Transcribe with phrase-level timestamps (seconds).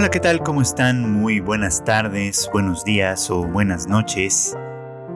[0.00, 0.42] Hola, ¿qué tal?
[0.42, 1.12] ¿Cómo están?
[1.12, 4.56] Muy buenas tardes, buenos días o buenas noches.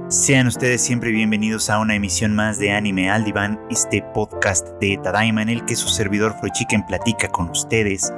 [0.08, 5.40] Sean ustedes siempre bienvenidos a una emisión más de Anime Aldivan, este podcast de Tadaima
[5.40, 8.12] en el que su servidor Chicken platica con ustedes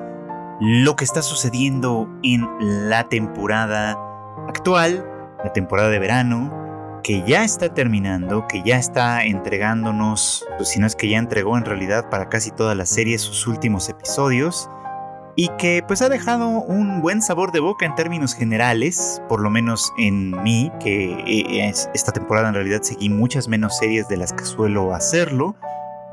[0.60, 2.44] lo que está sucediendo en
[2.90, 3.96] la temporada
[4.48, 5.08] actual,
[5.44, 10.88] la temporada de verano, que ya está terminando, que ya está entregándonos, pues si no
[10.88, 14.68] es que ya entregó en realidad para casi toda la serie sus últimos episodios
[15.36, 19.50] y que pues ha dejado un buen sabor de boca en términos generales, por lo
[19.50, 24.32] menos en mí, que eh, esta temporada en realidad seguí muchas menos series de las
[24.32, 25.54] que suelo hacerlo.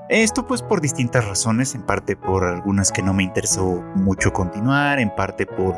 [0.10, 5.00] Esto pues por distintas razones, en parte por algunas que no me interesó mucho continuar,
[5.00, 5.78] en parte por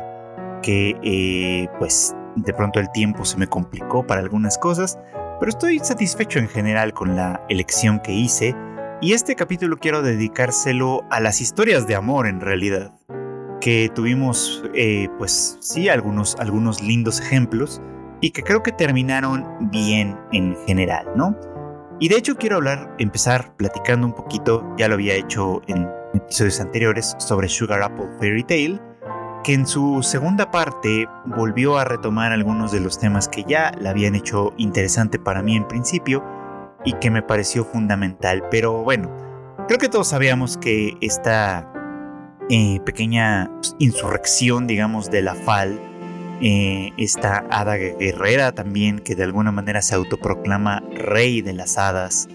[0.60, 4.98] que eh, pues de pronto el tiempo se me complicó para algunas cosas,
[5.38, 8.56] pero estoy satisfecho en general con la elección que hice
[9.00, 12.92] y este capítulo quiero dedicárselo a las historias de amor en realidad
[13.60, 17.80] que tuvimos, eh, pues sí, algunos, algunos lindos ejemplos
[18.20, 21.36] y que creo que terminaron bien en general, ¿no?
[21.98, 26.60] Y de hecho quiero hablar, empezar platicando un poquito, ya lo había hecho en episodios
[26.60, 28.80] anteriores, sobre Sugar Apple Fairy Tale,
[29.42, 33.90] que en su segunda parte volvió a retomar algunos de los temas que ya la
[33.90, 36.22] habían hecho interesante para mí en principio
[36.84, 38.42] y que me pareció fundamental.
[38.50, 39.10] Pero bueno,
[39.68, 41.72] creo que todos sabíamos que esta
[42.48, 45.80] eh, pequeña insurrección, digamos, de la FAL.
[46.40, 52.28] Eh, esta hada guerrera también que de alguna manera se autoproclama rey de las hadas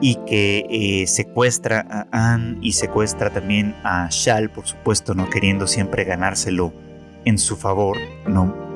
[0.00, 5.66] y que eh, secuestra a Anne y secuestra también a Shal, por supuesto, no queriendo
[5.66, 6.72] siempre ganárselo
[7.24, 8.68] en su favor, ¿no?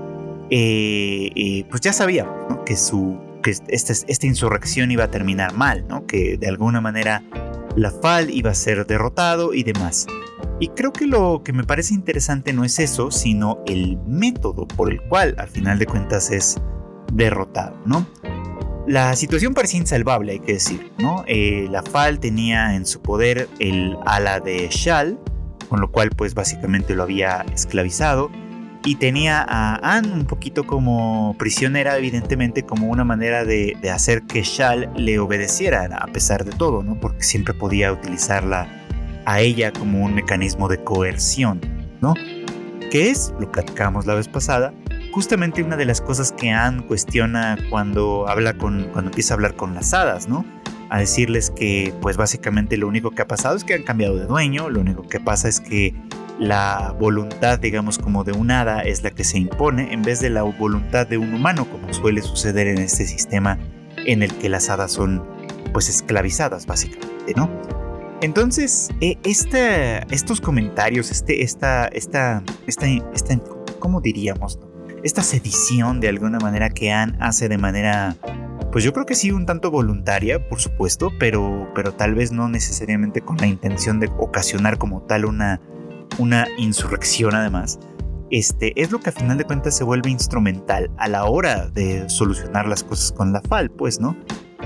[0.50, 2.28] pues ya sabía
[2.67, 6.06] que, su, que esta, esta insurrección iba a terminar mal, ¿no?
[6.06, 7.22] Que de alguna manera
[7.77, 10.06] la FAL iba a ser derrotado y demás.
[10.61, 14.91] Y creo que lo que me parece interesante no es eso, sino el método por
[14.91, 16.57] el cual al final de cuentas es
[17.13, 18.07] derrotado, ¿no?
[18.86, 21.24] La situación parecía insalvable, hay que decir, ¿no?
[21.27, 25.19] Eh, la FAL tenía en su poder el ala de Shal,
[25.69, 28.30] con lo cual pues básicamente lo había esclavizado,
[28.85, 34.43] y tenía a Anne un poquito como prisionera, evidentemente como una manera de, hacer que
[34.43, 36.98] Shal le obedeciera a pesar de todo, ¿no?
[36.98, 38.69] Porque siempre podía utilizarla
[39.25, 41.61] a ella como un mecanismo de coerción,
[42.01, 42.15] ¿no?
[42.91, 44.75] Que es, lo platicamos la vez pasada,
[45.13, 49.55] justamente una de las cosas que Anne cuestiona cuando habla con, cuando empieza a hablar
[49.55, 50.45] con las hadas, ¿no?
[50.91, 54.27] A decirles que, pues básicamente lo único que ha pasado es que han cambiado de
[54.27, 55.95] dueño, lo único que pasa es que
[56.42, 60.29] la voluntad, digamos, como de un hada es la que se impone en vez de
[60.29, 63.58] la voluntad de un humano, como suele suceder en este sistema
[64.07, 65.25] en el que las hadas son,
[65.73, 67.48] pues, esclavizadas, básicamente, ¿no?
[68.23, 73.41] Entonces, eh, estos comentarios, este, esta, esta, esta, esta,
[73.79, 74.58] ¿cómo diríamos?
[75.05, 78.17] Esta sedición de alguna manera que Anne hace de manera,
[78.73, 82.48] pues yo creo que sí, un tanto voluntaria, por supuesto, pero, pero tal vez no
[82.48, 85.61] necesariamente con la intención de ocasionar como tal una,
[86.18, 87.78] una insurrección además.
[88.30, 92.08] Este, es lo que a final de cuentas se vuelve instrumental a la hora de
[92.08, 94.17] solucionar las cosas con la FAL, pues, ¿no?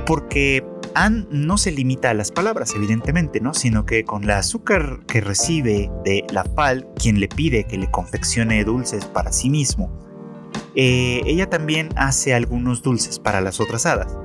[0.07, 0.65] Porque
[0.95, 3.55] Anne no se limita a las palabras, evidentemente, ¿no?
[3.55, 7.91] Sino que con la azúcar que recibe de la FAL, quien le pide que le
[7.91, 9.91] confeccione dulces para sí mismo,
[10.77, 14.17] eh, ella también hace algunos dulces para las otras hadas.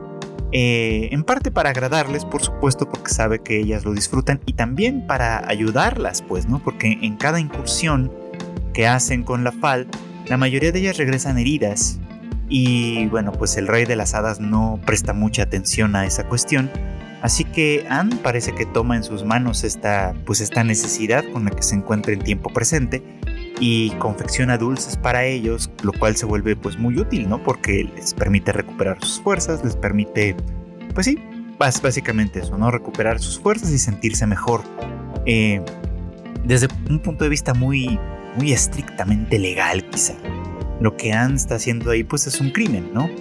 [0.53, 5.07] Eh, en parte para agradarles, por supuesto, porque sabe que ellas lo disfrutan, y también
[5.07, 6.59] para ayudarlas, pues, ¿no?
[6.59, 8.11] Porque en cada incursión
[8.73, 9.87] que hacen con la FAL,
[10.27, 11.99] la mayoría de ellas regresan heridas
[12.47, 16.69] y bueno, pues el rey de las hadas no presta mucha atención a esa cuestión.
[17.21, 21.51] Así que Anne parece que toma en sus manos esta, pues esta necesidad con la
[21.51, 23.03] que se encuentra en tiempo presente
[23.61, 27.41] y confecciona dulces para ellos, lo cual se vuelve pues muy útil, ¿no?
[27.41, 30.35] Porque les permite recuperar sus fuerzas, les permite,
[30.95, 31.19] pues sí,
[31.57, 32.71] básicamente eso, ¿no?
[32.71, 34.61] Recuperar sus fuerzas y sentirse mejor.
[35.27, 35.61] Eh,
[36.43, 37.99] desde un punto de vista muy,
[38.35, 40.15] muy estrictamente legal, quizá
[40.79, 43.11] lo que Anne está haciendo ahí pues es un crimen, ¿no?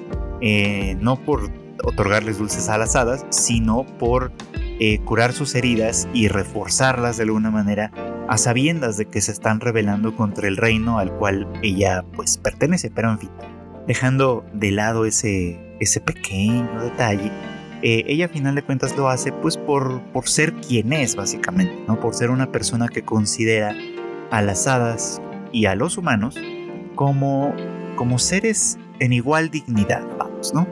[0.40, 1.50] Eh, no por
[1.84, 4.32] otorgarles dulces a las hadas, sino por
[4.78, 7.92] eh, curar sus heridas y reforzarlas de alguna manera
[8.30, 12.88] a sabiendas de que se están rebelando contra el reino al cual ella pues pertenece,
[12.88, 13.30] pero en fin,
[13.88, 17.32] dejando de lado ese, ese pequeño detalle,
[17.82, 21.76] eh, ella a final de cuentas lo hace pues por, por ser quien es básicamente,
[21.88, 21.98] ¿no?
[21.98, 23.74] por ser una persona que considera
[24.30, 26.36] a las hadas y a los humanos
[26.94, 27.52] como,
[27.96, 30.68] como seres en igual dignidad, vamos, ¿no?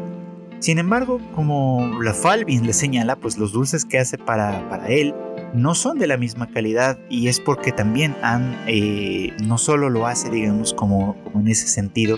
[0.60, 4.88] Sin embargo, como la Fal bien le señala, pues los dulces que hace para, para
[4.88, 5.12] él
[5.54, 10.06] no son de la misma calidad y es porque también han, eh, no solo lo
[10.06, 12.16] hace, digamos, como, en ese sentido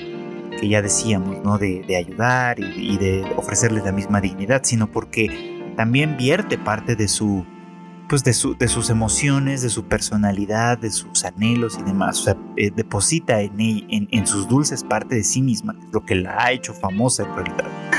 [0.58, 1.58] que ya decíamos, ¿no?
[1.58, 7.46] De, ayudar y, de ofrecerles la misma dignidad, sino porque también vierte parte de su,
[8.08, 12.20] pues de, su, de sus emociones, de su personalidad, de sus anhelos y demás.
[12.20, 16.16] O sea, eh, deposita en, en, en, sus dulces parte de sí misma, lo que
[16.16, 17.89] la ha hecho famosa en realidad.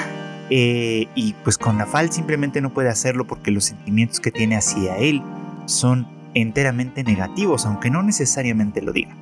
[0.53, 4.97] Eh, y pues con Nafal simplemente no puede hacerlo porque los sentimientos que tiene hacia
[4.97, 5.23] él
[5.65, 9.15] son enteramente negativos, aunque no necesariamente lo diga.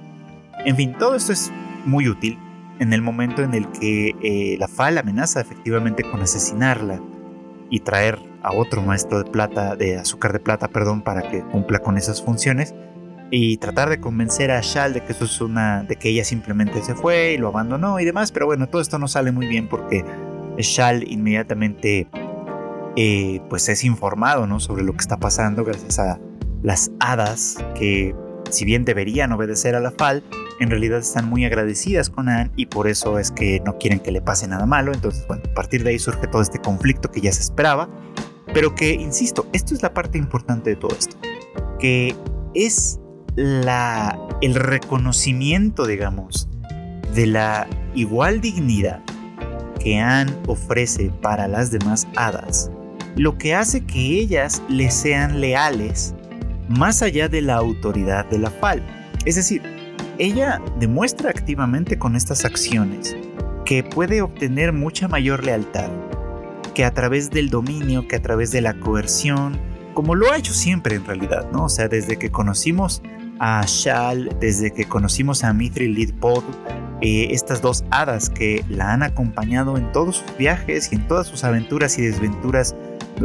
[0.66, 1.52] En fin, todo esto es
[1.86, 2.40] muy útil
[2.80, 7.00] en el momento en el que eh, la Fal amenaza efectivamente con asesinarla
[7.70, 11.80] y traer a otro maestro de plata, de azúcar de plata, perdón, para que cumpla
[11.80, 12.74] con esas funciones
[13.32, 16.82] y tratar de convencer a Shal de que eso es una, de que ella simplemente
[16.82, 19.68] se fue y lo abandonó y demás, pero bueno, todo esto no sale muy bien
[19.68, 20.04] porque
[20.64, 22.08] Shal inmediatamente
[22.96, 24.60] eh, pues es informado ¿no?
[24.60, 26.20] sobre lo que está pasando gracias a
[26.64, 28.14] las hadas que
[28.50, 30.24] si bien deberían obedecer a la Fal,
[30.60, 34.12] en realidad están muy agradecidas con Anne y por eso es que no quieren que
[34.12, 34.92] le pase nada malo.
[34.94, 37.90] Entonces, bueno, a partir de ahí surge todo este conflicto que ya se esperaba,
[38.54, 41.16] pero que, insisto, esto es la parte importante de todo esto,
[41.80, 42.16] que
[42.54, 43.00] es
[43.36, 46.50] la, el reconocimiento, digamos,
[47.14, 49.02] de la igual dignidad
[49.80, 52.70] que Anne ofrece para las demás hadas,
[53.16, 56.14] lo que hace que ellas le sean leales
[56.68, 58.84] más allá de la autoridad de la Fal.
[59.26, 59.62] Es decir,
[60.20, 63.18] ella demuestra activamente con estas acciones
[63.66, 65.90] que puede obtener mucha mayor lealtad
[66.74, 69.60] que a través del dominio, que a través de la coerción,
[69.94, 71.66] como lo ha hecho siempre en realidad, ¿no?
[71.66, 73.02] O sea, desde que conocimos
[73.40, 76.44] a Shal, desde que conocimos a Mithril Lidpod,
[77.02, 81.28] eh, estas dos hadas que la han acompañado en todos sus viajes y en todas
[81.28, 82.76] sus aventuras y desventuras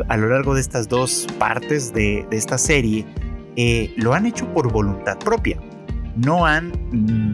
[0.09, 3.05] a lo largo de estas dos partes de, esta serie,
[3.57, 5.61] eh, lo han hecho por voluntad propia.
[6.17, 6.73] No, han,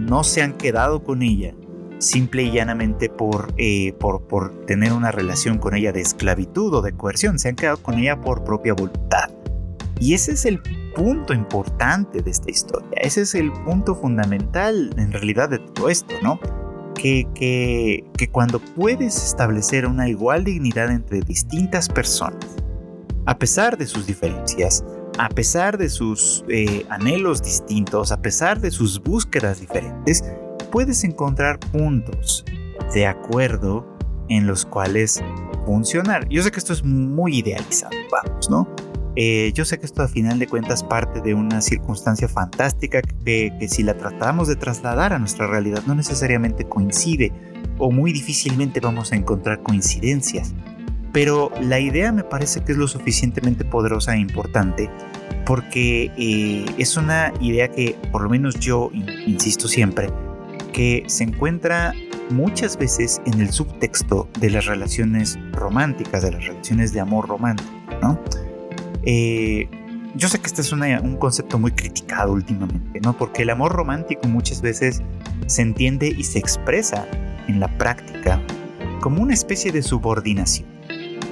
[0.06, 1.54] no se han quedado con ella
[1.98, 6.82] simple y llanamente por, eh, por, por tener una relación con ella de esclavitud o
[6.82, 9.30] de coerción, se han quedado con ella por propia voluntad.
[9.98, 10.62] Y ese es el
[10.94, 12.90] punto importante de esta historia.
[12.96, 16.38] Ese es el punto fundamental en realidad de todo esto, ¿no?
[16.94, 22.56] Que, que, que cuando puedes establecer una igual dignidad entre distintas personas,
[23.26, 24.84] a pesar de sus diferencias,
[25.18, 30.24] a pesar de sus eh, anhelos distintos, a pesar de sus búsquedas diferentes,
[30.70, 32.44] puedes encontrar puntos
[32.94, 33.86] de acuerdo
[34.28, 35.22] en los cuales
[35.66, 36.28] funcionar.
[36.28, 38.68] Yo sé que esto es muy idealizado, vamos, ¿no?
[39.16, 43.66] Eh, yo sé que esto a final de cuentas parte de una circunstancia fantástica que,
[43.68, 47.32] si la tratamos de trasladar a nuestra realidad no necesariamente coincide
[47.78, 50.54] o muy difícilmente vamos a encontrar coincidencias.
[51.12, 54.88] Pero la idea me parece que es lo suficientemente poderosa e importante
[55.44, 58.90] porque eh, es una idea que por lo menos yo
[59.26, 60.08] insisto siempre
[60.72, 61.92] que se encuentra
[62.30, 67.70] muchas veces en el subtexto de las relaciones románticas, de las relaciones de amor romántico,
[68.00, 68.20] ¿no?
[69.04, 69.68] Eh,
[70.14, 73.16] yo sé que este es un concepto muy criticado últimamente, ¿no?
[73.16, 75.02] Porque el amor romántico muchas veces
[75.46, 77.06] se entiende y se expresa
[77.46, 78.40] en la práctica
[79.00, 80.68] como una especie de subordinación.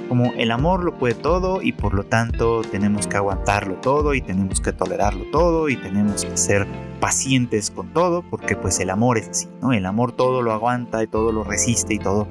[0.07, 4.21] Como el amor lo puede todo y por lo tanto tenemos que aguantarlo todo y
[4.21, 6.65] tenemos que tolerarlo todo y tenemos que ser
[6.99, 9.71] pacientes con todo porque pues el amor es así, ¿no?
[9.71, 12.27] El amor todo lo aguanta y todo lo resiste y todo.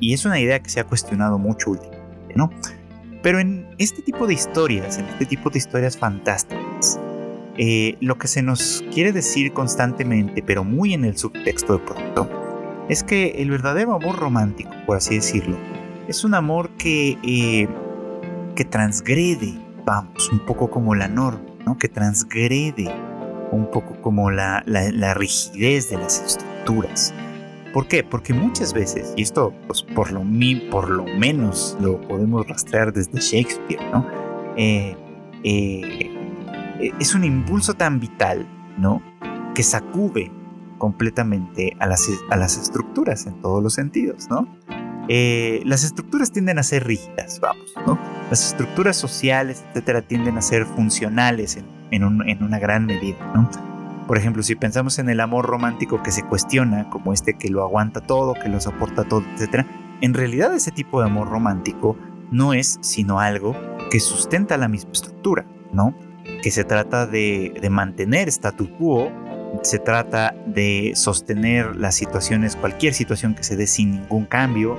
[0.00, 2.50] Y es una idea que se ha cuestionado mucho últimamente, ¿no?
[3.22, 7.00] Pero en este tipo de historias, en este tipo de historias fantásticas,
[7.56, 12.86] eh, lo que se nos quiere decir constantemente, pero muy en el subtexto de pronto,
[12.88, 15.56] es que el verdadero amor romántico, por así decirlo,
[16.06, 17.68] es un amor que, eh,
[18.54, 21.76] que transgrede, vamos, un poco como la norma, ¿no?
[21.76, 22.88] que transgrede
[23.50, 27.12] un poco como la, la rigidez de las estructuras
[27.78, 28.02] ¿Por qué?
[28.02, 30.24] Porque muchas veces, y esto pues, por, lo,
[30.68, 34.04] por lo menos lo podemos rastrear desde Shakespeare, ¿no?
[34.56, 34.96] Eh,
[35.44, 39.00] eh, es un impulso tan vital, ¿no?
[39.54, 40.32] Que sacude
[40.78, 44.48] completamente a las, a las estructuras en todos los sentidos, ¿no?
[45.08, 47.96] Eh, las estructuras tienden a ser rígidas, vamos, ¿no?
[48.28, 53.48] Las estructuras sociales, etcétera, tienden a ser funcionales en, en una gran medida, ¿no?
[54.08, 57.62] Por ejemplo, si pensamos en el amor romántico que se cuestiona, como este que lo
[57.62, 59.66] aguanta todo, que lo soporta todo, etc.,
[60.00, 61.94] en realidad ese tipo de amor romántico
[62.30, 63.54] no es sino algo
[63.90, 65.94] que sustenta la misma estructura, ¿no?
[66.42, 69.12] Que se trata de, mantener statu quo,
[69.62, 74.78] se trata de sostener las situaciones, cualquier situación que se dé sin ningún cambio,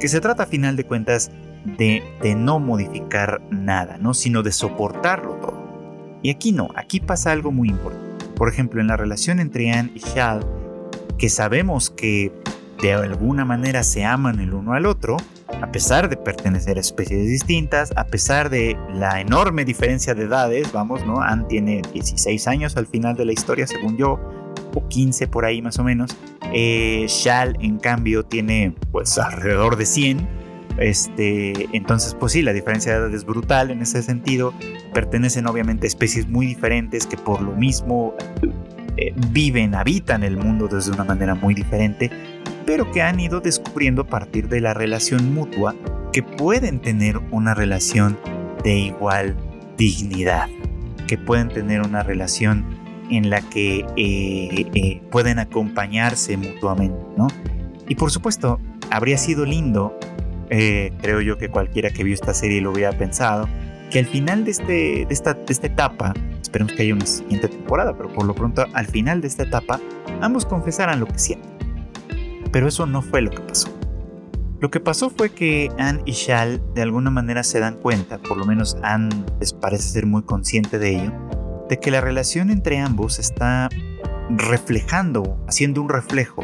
[0.00, 1.30] que se trata a final de cuentas
[1.76, 4.14] de, de no modificar nada, ¿no?
[4.14, 6.18] Sino de soportarlo todo.
[6.22, 8.09] Y aquí no, aquí pasa algo muy importante.
[8.40, 10.40] Por ejemplo, en la relación entre Anne y Shal,
[11.18, 12.32] que sabemos que
[12.80, 15.18] de alguna manera se aman el uno al otro,
[15.60, 20.72] a pesar de pertenecer a especies distintas, a pesar de la enorme diferencia de edades,
[20.72, 21.20] vamos, ¿no?
[21.20, 24.18] Anne tiene 16 años al final de la historia, según yo,
[24.74, 26.16] o 15 por ahí más o menos.
[26.54, 30.39] Eh, Shal, en cambio, tiene pues alrededor de 100.
[30.80, 34.54] Este, entonces, pues sí, la diferencia de edad es brutal en ese sentido.
[34.94, 38.14] Pertenecen obviamente a especies muy diferentes que por lo mismo
[38.96, 42.10] eh, viven, habitan el mundo desde una manera muy diferente,
[42.64, 45.74] pero que han ido descubriendo a partir de la relación mutua
[46.12, 48.18] que pueden tener una relación
[48.64, 49.36] de igual
[49.76, 50.48] dignidad,
[51.06, 52.64] que pueden tener una relación
[53.10, 57.26] en la que eh, eh, pueden acompañarse mutuamente, ¿no?
[57.88, 58.60] Y por supuesto,
[58.90, 59.98] habría sido lindo,
[61.00, 63.48] creo yo que cualquiera que vio esta serie lo hubiera pensado,
[63.90, 66.12] que al final de, este, de, esta, de esta etapa
[66.50, 69.80] Esperemos que haya una siguiente temporada, pero por lo pronto al final de esta etapa
[70.20, 71.48] ambos confesaran lo que sienten.
[72.50, 73.68] Pero eso no fue lo que pasó.
[74.58, 78.36] Lo que pasó fue que Anne y Shal de alguna manera se dan cuenta, por
[78.36, 81.12] lo menos Anne les parece ser muy consciente de ello,
[81.68, 83.68] de que la relación entre ambos está
[84.28, 86.42] reflejando, haciendo un reflejo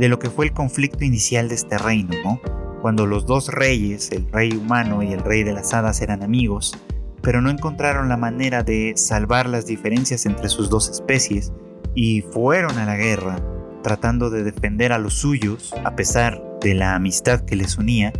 [0.00, 2.40] de lo que fue el conflicto inicial de este reino, ¿no?
[2.86, 6.72] Cuando los dos reyes, el rey humano y el rey de las hadas, eran amigos,
[7.20, 11.52] pero no encontraron la manera de salvar las diferencias entre sus dos especies
[11.96, 13.40] y fueron a la guerra
[13.82, 18.12] tratando de defender a los suyos a pesar de la amistad que les unía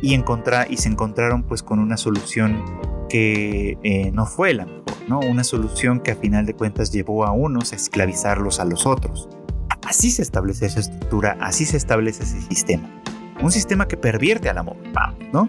[0.00, 2.62] y, y se encontraron pues con una solución
[3.08, 5.18] que eh, no fue la mejor, ¿no?
[5.18, 9.28] Una solución que a final de cuentas llevó a unos a esclavizarlos a los otros.
[9.82, 12.88] Así se establece esa estructura, así se establece ese sistema.
[13.40, 14.76] Un sistema que pervierte al amor,
[15.32, 15.48] ¿no?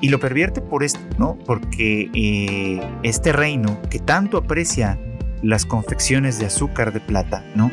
[0.00, 1.38] Y lo pervierte por esto, ¿no?
[1.46, 4.98] Porque eh, este reino que tanto aprecia
[5.42, 7.70] las confecciones de azúcar de plata, ¿no?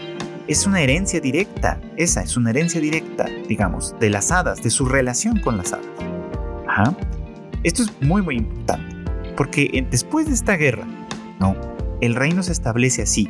[0.48, 4.86] Es una herencia directa, esa es una herencia directa, digamos, de las hadas, de su
[4.86, 5.86] relación con las hadas.
[6.68, 6.96] Ajá.
[7.64, 8.96] Esto es muy, muy importante,
[9.36, 10.86] porque después de esta guerra,
[11.40, 11.56] ¿no?
[12.00, 13.30] El reino se establece así,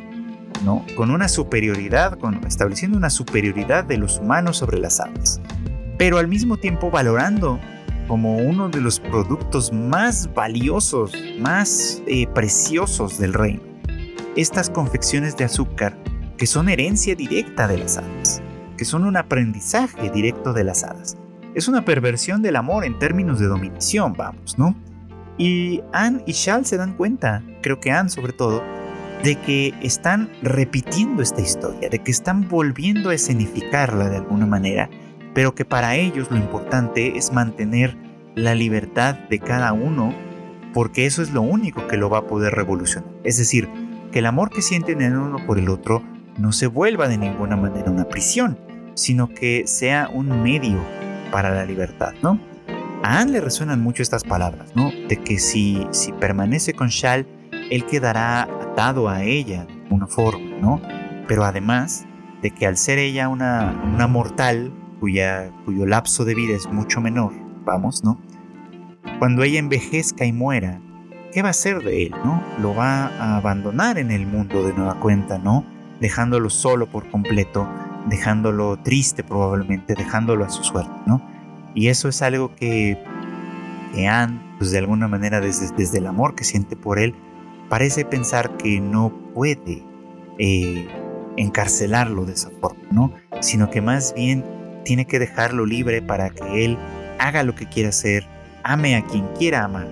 [0.64, 0.84] ¿no?
[0.96, 5.40] Con una superioridad, con, estableciendo una superioridad de los humanos sobre las hadas,
[5.98, 7.60] pero al mismo tiempo valorando
[8.06, 13.60] como uno de los productos más valiosos, más eh, preciosos del reino.
[14.34, 15.98] Estas confecciones de azúcar
[16.38, 18.40] que son herencia directa de las hadas,
[18.78, 21.18] que son un aprendizaje directo de las hadas.
[21.54, 24.76] Es una perversión del amor en términos de dominación, vamos, ¿no?
[25.36, 28.62] Y Anne y Shal se dan cuenta, creo que Anne sobre todo,
[29.24, 34.88] de que están repitiendo esta historia, de que están volviendo a escenificarla de alguna manera
[35.38, 37.96] pero que para ellos lo importante es mantener
[38.34, 40.12] la libertad de cada uno,
[40.74, 43.08] porque eso es lo único que lo va a poder revolucionar.
[43.22, 43.68] Es decir,
[44.10, 46.02] que el amor que sienten el uno por el otro
[46.38, 48.58] no se vuelva de ninguna manera una prisión,
[48.94, 50.84] sino que sea un medio
[51.30, 52.40] para la libertad, ¿no?
[53.04, 54.90] A Anne le resuenan mucho estas palabras, ¿no?
[55.08, 57.28] De que si, si permanece con Shal,
[57.70, 60.82] él quedará atado a ella de alguna forma, ¿no?
[61.28, 62.06] Pero además
[62.42, 67.00] de que al ser ella una, una mortal, cuya, cuyo lapso de vida es mucho
[67.00, 67.32] menor,
[67.64, 68.20] vamos, ¿no?
[69.18, 70.80] Cuando ella envejezca y muera,
[71.32, 72.42] ¿qué va a hacer de él, no?
[72.60, 75.64] Lo va a abandonar en el mundo de nueva cuenta, ¿no?
[76.00, 77.68] Dejándolo solo por completo,
[78.08, 81.22] dejándolo triste probablemente, dejándolo a su suerte, ¿no?
[81.74, 83.02] Y eso es algo que,
[83.94, 87.14] que Anne, pues de alguna manera desde, desde el amor que siente por él,
[87.68, 89.82] parece pensar que no puede
[90.38, 90.88] eh,
[91.36, 93.12] encarcelarlo de esa forma, ¿no?
[93.40, 94.44] Sino que más bien
[94.88, 96.78] tiene que dejarlo libre para que él
[97.18, 98.24] haga lo que quiera hacer,
[98.62, 99.86] ame a quien quiera amar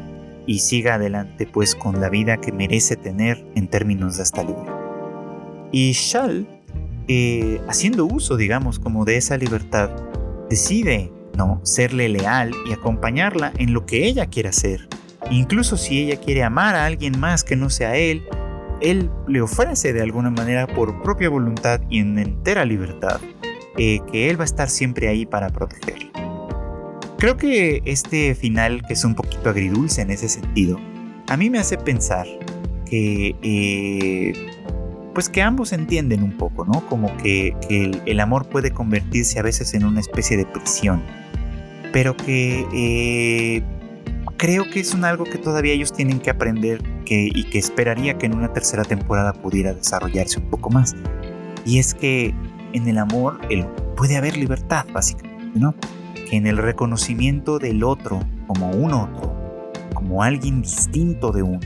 [0.47, 4.73] y siga adelante pues con la vida que merece tener en términos de esta libre.
[5.71, 6.47] Y Shal,
[7.09, 9.91] eh, haciendo uso digamos como de esa libertad,
[10.49, 14.89] decide no serle leal y acompañarla en lo que ella quiera hacer.
[15.31, 18.23] Incluso si ella quiere amar a alguien más que no sea él,
[18.81, 23.21] él le ofrece de alguna manera por propia voluntad y en entera libertad
[23.79, 26.11] eh, que Él va a estar siempre ahí para protegerlo.
[27.19, 30.79] Creo que este final, que es un poquito agridulce en ese sentido,
[31.29, 32.27] a mí me hace pensar
[32.85, 34.33] que, eh,
[35.15, 36.87] pues que ambos entienden un poco, ¿no?
[36.87, 37.55] Como que,
[38.05, 41.03] el, amor puede convertirse a veces en una especie de prisión,
[41.93, 43.63] pero que eh,
[44.37, 48.27] creo que es un algo que todavía ellos tienen que aprender y que esperaría que
[48.27, 50.95] en una tercera temporada pudiera desarrollarse un poco más.
[51.65, 52.35] Y es que
[52.77, 53.41] en el amor
[53.97, 55.75] puede haber libertad, básicamente, ¿no?
[56.29, 61.61] Que en el reconocimiento del otro como un otro, como alguien distinto de uno,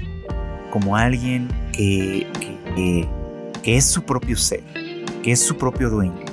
[0.70, 3.08] como alguien que que, que,
[3.62, 4.62] que es su propio ser,
[5.22, 6.24] que es su propio dueño.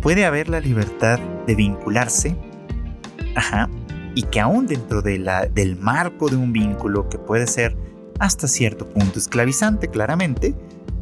[0.00, 2.36] Puede haber la libertad de vincularse,
[3.36, 3.68] ajá,
[4.14, 7.76] y que aún dentro de la, del marco de un vínculo que puede ser
[8.18, 10.54] hasta cierto punto esclavizante claramente,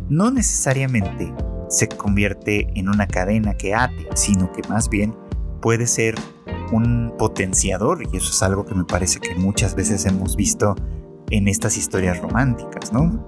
[0.08, 1.32] no necesariamente
[1.70, 5.16] se convierte en una cadena que ate, sino que más bien
[5.62, 6.16] puede ser
[6.72, 10.74] un potenciador, y eso es algo que me parece que muchas veces hemos visto
[11.30, 13.26] en estas historias románticas, ¿no?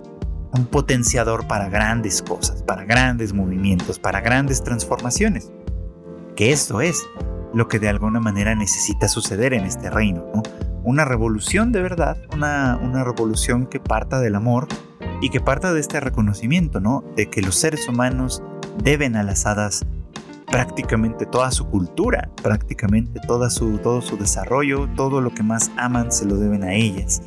[0.55, 5.51] Un potenciador para grandes cosas, para grandes movimientos, para grandes transformaciones.
[6.37, 7.03] Que eso es
[7.55, 10.43] lo que de alguna manera necesita suceder en este reino, ¿no?
[10.85, 14.67] Una revolución de verdad, una, una revolución que parta del amor
[15.23, 17.05] y que parta de este reconocimiento, ¿no?
[17.17, 18.43] De que los seres humanos
[18.83, 19.87] deben a las hadas
[20.47, 26.11] prácticamente toda su cultura, prácticamente toda su, todo su desarrollo, todo lo que más aman
[26.13, 27.23] se lo deben a ellas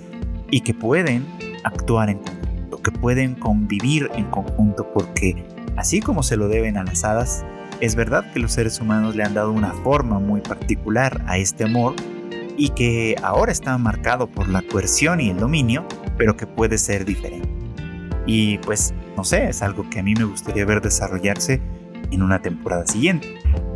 [0.51, 1.25] y que pueden
[1.63, 5.43] actuar en conjunto, que pueden convivir en conjunto porque
[5.77, 7.45] así como se lo deben a las hadas,
[7.79, 11.63] es verdad que los seres humanos le han dado una forma muy particular a este
[11.63, 11.95] amor
[12.57, 15.85] y que ahora está marcado por la coerción y el dominio,
[16.17, 17.64] pero que puede ser diferente.
[18.25, 21.61] Y pues, no sé, es algo que a mí me gustaría ver desarrollarse
[22.11, 23.27] en una temporada siguiente.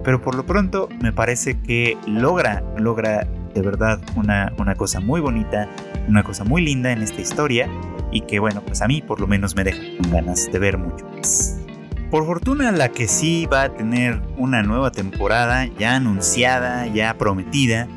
[0.03, 5.22] Pero por lo pronto me parece que logra, logra de verdad una, una cosa muy
[5.22, 5.68] bonita,
[6.08, 7.70] una cosa muy linda en esta historia
[8.12, 10.77] y que bueno, pues a mí por lo menos me deja con ganas de ver
[10.77, 11.60] mucho más.
[12.10, 17.88] Por fortuna la que sí va a tener una nueva temporada ya anunciada, ya prometida,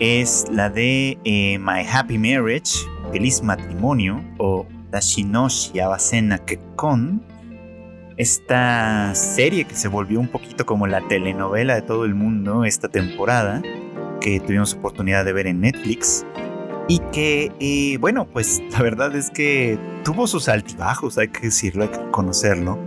[0.00, 7.22] es la de eh, My Happy Marriage, Feliz Matrimonio, o Dashinoshi Abasena Kekon.
[8.16, 12.88] Esta serie que se volvió un poquito como la telenovela de todo el mundo esta
[12.88, 13.60] temporada,
[14.20, 16.24] que tuvimos oportunidad de ver en Netflix.
[16.88, 21.84] Y que, eh, bueno, pues la verdad es que tuvo sus altibajos, hay que decirlo,
[21.84, 22.78] hay que conocerlo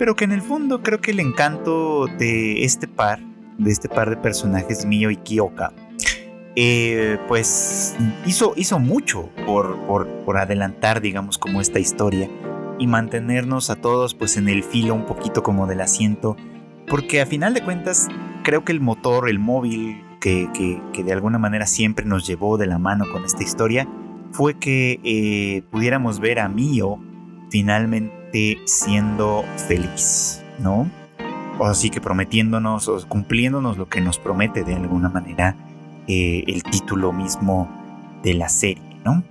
[0.00, 3.20] pero que en el fondo creo que el encanto de este par,
[3.58, 5.74] de este par de personajes, Mio y Kyoka,
[6.56, 12.28] eh, pues hizo, hizo mucho por, por, adelantar, digamos, como esta historia
[12.78, 16.36] y mantenernos a todos pues en el filo un poquito como del asiento,
[16.88, 18.08] porque a final de cuentas
[18.42, 20.48] creo que el motor, el móvil que,
[20.92, 23.88] que, de alguna manera siempre nos llevó de la mano con esta historia,
[24.32, 26.98] fue que eh, pudiéramos ver a Mio
[27.50, 30.90] finalmente siendo feliz, ¿no?
[31.58, 35.56] O así que prometiéndonos o cumpliéndonos lo que nos promete de alguna manera
[36.06, 37.68] eh, el título mismo
[38.22, 39.22] de la serie, ¿no?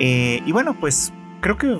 [0.00, 1.78] Eh, y bueno, pues creo que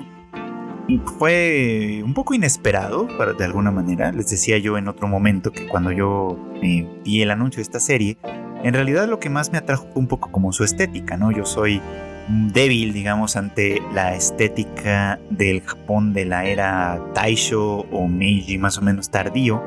[1.17, 3.07] fue un poco inesperado,
[3.37, 4.11] de alguna manera.
[4.11, 8.17] Les decía yo en otro momento que cuando yo vi el anuncio de esta serie,
[8.63, 11.31] en realidad lo que más me atrajo fue un poco como su estética, ¿no?
[11.31, 11.81] Yo soy
[12.27, 18.81] débil, digamos, ante la estética del Japón de la era Taisho o Meiji, más o
[18.81, 19.63] menos tardío.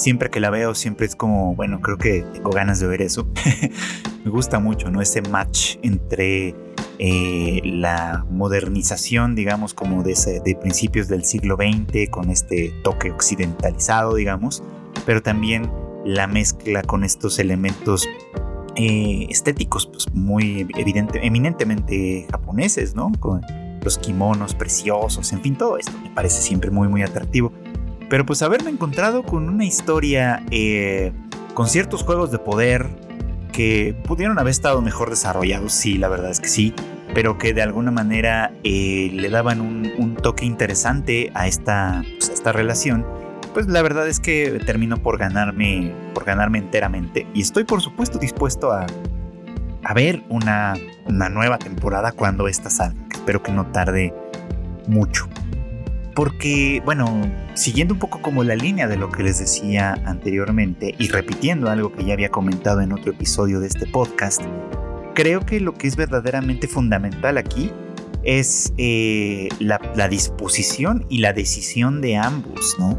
[0.00, 3.28] Siempre que la veo, siempre es como, bueno, creo que tengo ganas de ver eso.
[4.24, 5.02] Me gusta mucho, ¿no?
[5.02, 6.54] Ese match entre
[6.98, 14.14] eh, la modernización, digamos, como de, de principios del siglo XX, con este toque occidentalizado,
[14.14, 14.62] digamos,
[15.04, 15.70] pero también
[16.06, 18.08] la mezcla con estos elementos
[18.76, 23.12] eh, estéticos, pues muy evidente, eminentemente japoneses, ¿no?
[23.20, 23.42] Con
[23.82, 27.52] los kimonos preciosos, en fin, todo esto me parece siempre muy, muy atractivo.
[28.10, 31.12] Pero pues haberme encontrado con una historia eh,
[31.54, 32.88] con ciertos juegos de poder
[33.52, 36.74] que pudieron haber estado mejor desarrollados, sí, la verdad es que sí,
[37.14, 42.32] pero que de alguna manera eh, le daban un, toque interesante a esta, pues, a
[42.34, 43.06] esta relación
[43.54, 47.26] pues la verdad es que termino por ganarme, por ganarme enteramente.
[47.34, 48.86] Y estoy por supuesto dispuesto a,
[49.82, 50.74] a ver una,
[51.06, 53.00] una nueva temporada cuando esta salga.
[53.12, 54.14] Espero que no tarde
[54.86, 55.28] mucho.
[56.14, 61.08] Porque, bueno, siguiendo un poco como la línea de lo que les decía anteriormente y
[61.08, 64.42] repitiendo algo que ya había comentado en otro episodio de este podcast,
[65.14, 67.70] creo que lo que es verdaderamente fundamental aquí
[68.22, 72.98] es eh, la, la, disposición y la decisión de ambos, ¿no?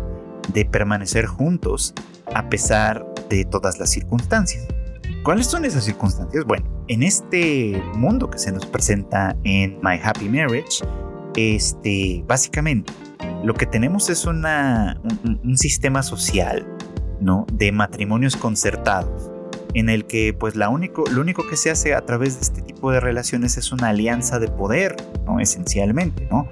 [0.54, 1.94] de permanecer juntos
[2.34, 4.68] a pesar de todas las circunstancias.
[5.24, 6.46] ¿Cuáles son esas circunstancias?
[6.46, 10.84] Bueno, en este mundo que se nos presenta en My Happy Marriage,
[11.36, 12.92] este, básicamente
[13.44, 14.46] lo que tenemos es un,
[15.56, 16.66] sistema social.
[17.54, 19.32] De matrimonios concertados,
[19.76, 22.64] en el que pues la único, lo único que se hace a través de este
[22.64, 24.96] tipo de relaciones es una alianza de poder.
[25.40, 26.48] Esencialmente, ¿no?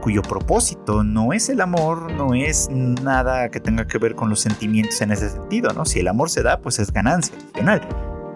[0.00, 4.40] cuyo propósito no es el amor, no es nada que tenga que ver con los
[4.40, 5.84] sentimientos en ese sentido, ¿no?
[5.84, 7.80] Si el amor se da, pues es ganancia adicional.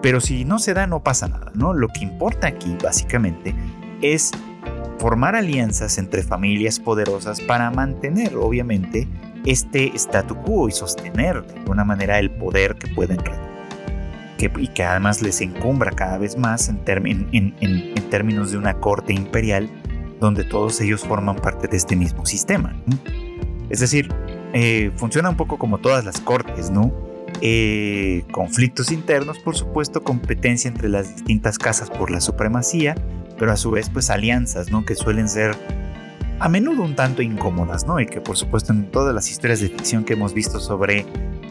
[0.01, 1.73] Pero si no se da, no pasa nada, ¿no?
[1.73, 3.53] Lo que importa aquí, básicamente,
[4.01, 4.31] es
[4.99, 9.07] formar alianzas entre familias poderosas para mantener, obviamente,
[9.45, 13.17] este statu quo y sostener de alguna manera el poder que pueden
[14.37, 16.79] que, y que además les encumbra cada vez más en,
[17.31, 19.69] en, términos de una corte imperial
[20.19, 22.75] donde todos ellos forman parte de este mismo sistema.
[23.69, 24.13] Es decir,
[24.53, 26.91] eh, funciona un poco como todas las cortes, ¿no?
[27.41, 32.95] Eh, conflictos internos, por supuesto, competencia entre las distintas casas por la supremacía,
[33.39, 34.85] pero a su vez pues alianzas, ¿no?
[34.85, 35.55] Que suelen ser
[36.39, 37.99] a menudo un tanto incómodas, ¿no?
[37.99, 41.05] Y que por supuesto en todas las historias de ficción que hemos visto sobre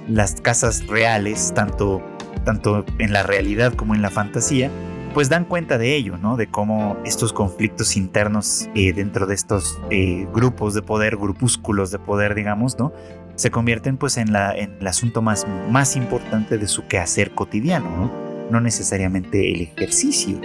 [0.09, 2.03] las casas reales, tanto,
[2.44, 4.70] tanto en la realidad como en la fantasía,
[5.14, 6.37] pues dan cuenta de ello, ¿no?
[6.37, 11.98] De cómo estos conflictos internos eh, dentro de estos eh, grupos de poder, grupúsculos de
[11.98, 12.92] poder, digamos, ¿no?
[13.35, 17.90] Se convierten pues en, la, en el asunto más, más importante de su quehacer cotidiano,
[17.90, 18.29] ¿no?
[18.51, 20.40] No necesariamente el ejercicio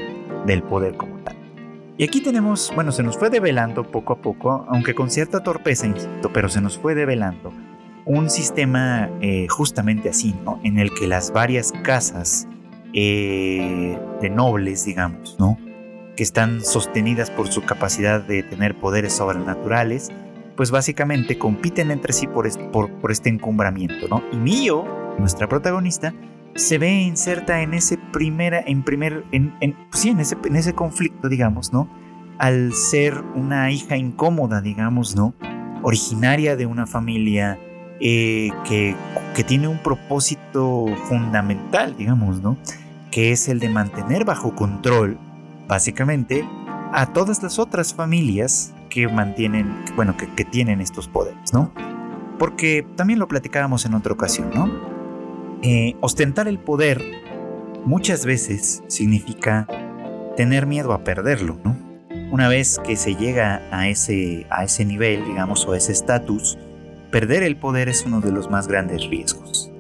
[0.46, 1.36] del poder como tal.
[1.98, 5.86] Y aquí tenemos, bueno, se nos fue develando poco a poco, aunque con cierta torpeza,
[5.86, 7.54] insisto, pero se nos fue develando
[8.06, 10.60] un sistema eh, justamente así, ¿no?
[10.64, 12.48] En el que las varias casas
[12.94, 15.58] eh, de nobles, digamos, ¿no?
[16.16, 20.12] Que están sostenidas por su capacidad de tener poderes sobrenaturales,
[20.56, 24.24] pues básicamente compiten entre sí por este, por, este encumbramiento, ¿no?
[24.32, 24.86] Y Mio,
[25.18, 26.14] nuestra protagonista,
[26.56, 29.54] se ve inserta en ese primera, en primer, en,
[29.92, 31.90] sí, en ese, en ese conflicto, digamos, ¿no?
[32.38, 35.34] Al ser una hija incómoda, digamos, ¿no?
[35.82, 37.60] Originaria de una familia
[38.00, 38.96] eh, que,
[39.36, 42.58] que tiene un propósito fundamental, digamos, ¿no?
[43.14, 45.20] que es el de mantener bajo control,
[45.68, 46.44] básicamente,
[46.92, 51.72] a todas las otras familias que mantienen, bueno, que, tienen estos poderes, ¿no?
[52.40, 54.93] Porque también lo platicábamos en otra ocasión, ¿no?
[55.66, 57.02] Eh, ostentar el poder
[57.86, 59.66] muchas veces significa
[60.36, 61.78] tener miedo a perderlo, ¿no?
[62.34, 66.58] Una vez que se llega a ese, a ese nivel, digamos, o a ese estatus,
[67.12, 69.72] perder el poder es uno de los más grandes riesgos.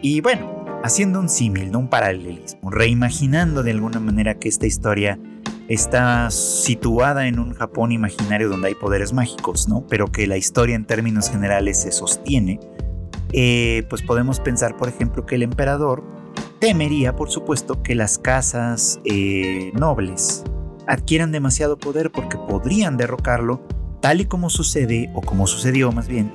[0.00, 5.18] Y bueno, haciendo un símil, no un paralelismo, reimaginando de alguna manera que esta historia
[5.66, 9.84] está situada en un Japón imaginario donde hay poderes mágicos, ¿no?
[9.88, 12.60] Pero que la historia en términos generales se sostiene,
[13.36, 16.04] eh, pues podemos pensar, por ejemplo, que el emperador
[16.60, 20.44] temería, por supuesto, que las casas eh, nobles
[20.86, 23.66] adquieran demasiado poder porque podrían derrocarlo,
[24.00, 26.32] tal y como sucede, o como sucedió más bien,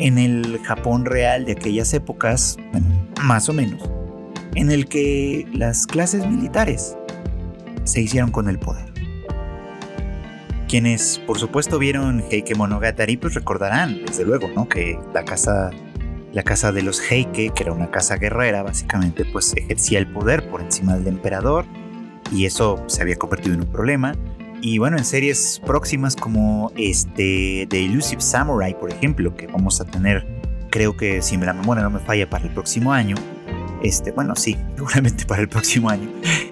[0.00, 2.88] en el Japón real de aquellas épocas, bueno,
[3.22, 3.88] más o menos,
[4.56, 6.96] en el que las clases militares
[7.84, 8.90] se hicieron con el poder.
[10.66, 14.68] Quienes, por supuesto, vieron Heike Monogatari, pues recordarán, desde luego, ¿no?
[14.68, 15.70] Que la casa,
[16.32, 20.48] la casa de los Heike, que era una casa guerrera, básicamente, pues ejercía el poder
[20.48, 21.64] por encima del emperador,
[22.32, 24.14] y eso se había convertido en un problema.
[24.62, 29.84] Y bueno, en series próximas como este The Elusive Samurai, por ejemplo, que vamos a
[29.84, 30.26] tener,
[30.70, 33.16] creo que si la memoria no me falla, para el próximo año.
[33.82, 36.08] Este, bueno, sí, seguramente para el próximo año.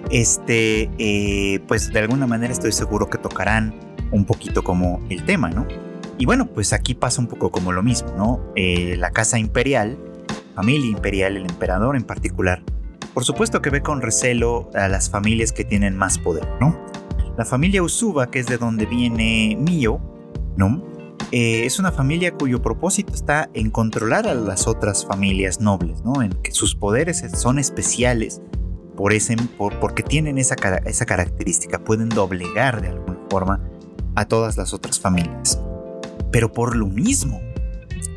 [0.09, 3.73] Este, eh, pues de alguna manera estoy seguro que tocarán
[4.11, 5.67] un poquito como el tema, ¿no?
[6.19, 8.41] Y bueno, pues aquí pasa un poco como lo mismo, ¿no?
[8.57, 9.97] Eh, la casa imperial,
[10.53, 12.61] familia imperial, el emperador en particular,
[13.13, 16.77] por supuesto que ve con recelo a las familias que tienen más poder, ¿no?
[17.37, 20.01] La familia Usuba, que es de donde viene Mio,
[20.57, 20.83] ¿no?
[21.31, 26.21] Eh, es una familia cuyo propósito está en controlar a las otras familias nobles, ¿no?
[26.21, 28.41] En que sus poderes son especiales
[28.97, 30.55] por ese, por, porque tienen esa,
[30.85, 33.61] esa característica, pueden doblegar de alguna forma
[34.15, 35.61] a todas las otras familias.
[36.31, 37.41] Pero por lo mismo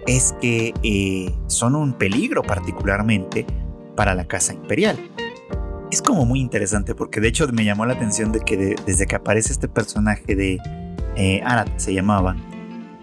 [0.06, 3.46] es que eh, son un peligro particularmente
[3.96, 4.98] para la casa imperial.
[5.90, 9.16] Es como muy interesante porque de hecho me llamó la atención de que desde que
[9.16, 10.58] aparece este personaje de
[11.16, 12.36] eh, Arat se llamaba,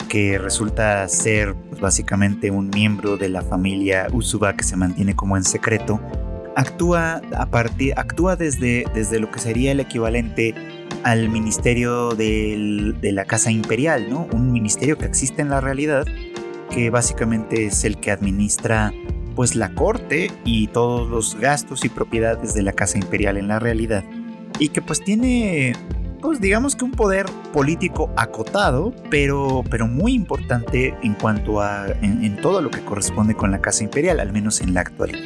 [0.09, 5.37] que resulta ser pues, básicamente un miembro de la familia Usuba que se mantiene como
[5.37, 6.01] en secreto,
[6.55, 10.55] actúa, a partir, actúa desde, desde lo que sería el equivalente
[11.03, 14.27] al ministerio de la Casa Imperial, ¿no?
[14.31, 16.05] Un ministerio que existe en la realidad,
[16.69, 18.93] que básicamente es el que administra
[19.35, 23.57] pues la corte y todos los gastos y propiedades de la casa imperial en la
[23.57, 24.03] realidad
[24.59, 25.73] y que pues tiene
[26.21, 32.35] pues digamos que un poder político acotado pero pero muy importante en cuanto a en,
[32.41, 35.19] todo lo que corresponde con la casa imperial al menos en la actualidad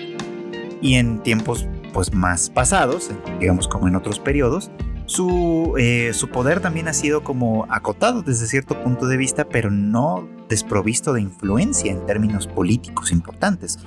[0.79, 3.09] y en tiempos pues más pasados
[3.39, 4.69] digamos como en otros periodos
[5.05, 9.69] su, eh, su poder también ha sido como acotado desde cierto punto de vista, pero
[9.69, 13.79] no desprovisto de influencia en términos políticos importantes.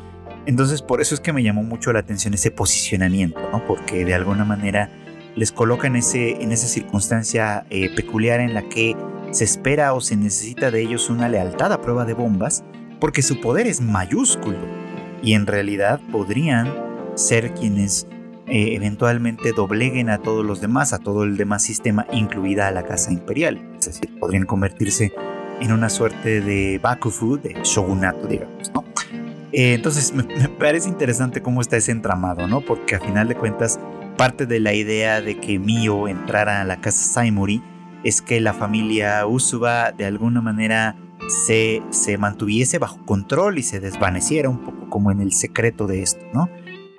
[0.47, 3.65] Entonces por eso es que me llamó mucho la atención ese posicionamiento, ¿no?
[3.67, 4.91] Porque de alguna manera
[5.35, 8.97] les coloca en, ese, en esa circunstancia eh, peculiar en la que
[9.33, 12.65] se espera o se necesita de ellos una lealtad a prueba de bombas,
[13.01, 14.59] porque su poder es mayúsculo
[15.23, 16.73] y en realidad podrían
[17.17, 18.07] ser quienes
[18.49, 22.85] eh, eventualmente dobleguen a todos los demás, a todo el demás sistema, incluida a la
[22.85, 23.61] Casa Imperial.
[23.79, 25.13] Es decir, podrían convertirse
[25.61, 28.85] en una suerte de Bakufu, de shogunato, digamos, ¿no?
[29.53, 30.25] Eh, entonces me,
[30.61, 32.61] parece interesante cómo está ese entramado, ¿no?
[32.61, 33.81] Porque a final de cuentas,
[34.17, 37.63] parte de la idea de que Mio entrara a la casa Saimori
[38.05, 40.95] es que la familia Usuba de alguna manera
[41.47, 46.03] se, se mantuviese bajo control y se desvaneciera un poco como en el secreto de
[46.03, 46.49] esto, ¿no?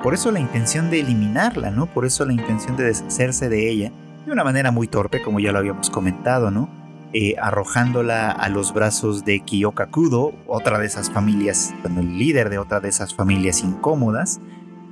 [0.02, 1.88] Por eso la intención de eliminarla, ¿no?
[1.88, 3.92] Por eso la intención de deshacerse de ella,
[4.26, 6.70] de una manera muy torpe, como ya lo habíamos comentado, ¿no?
[7.14, 12.60] Eh, arrojándola a los brazos de Kiyoka Kudo, otra de esas familias, el líder de
[12.60, 14.40] otra de esas familias incómodas,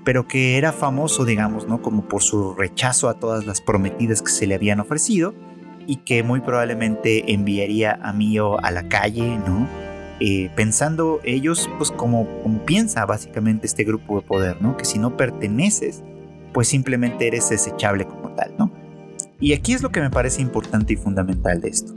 [0.05, 1.81] pero que era famoso, digamos, ¿no?
[1.81, 5.35] Como por su rechazo a todas las prometidas que se le habían ofrecido
[5.87, 9.67] y que muy probablemente enviaría a Mio a la calle, ¿no?
[10.19, 12.27] Eh, pensando ellos, pues como,
[12.65, 14.77] piensa básicamente este grupo de poder, ¿no?
[14.77, 16.03] Que si no perteneces,
[16.53, 18.71] pues simplemente eres desechable como tal, ¿no?
[19.39, 21.93] Y aquí es lo que me parece importante y fundamental de esto.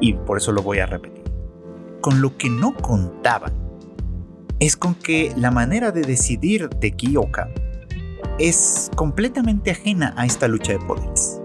[0.00, 1.24] Y por eso lo voy a repetir.
[2.00, 3.52] Con lo que no contaban
[4.58, 7.50] es con que la manera de decidir de Kiyoka
[8.38, 11.40] es completamente ajena a esta lucha de poderes.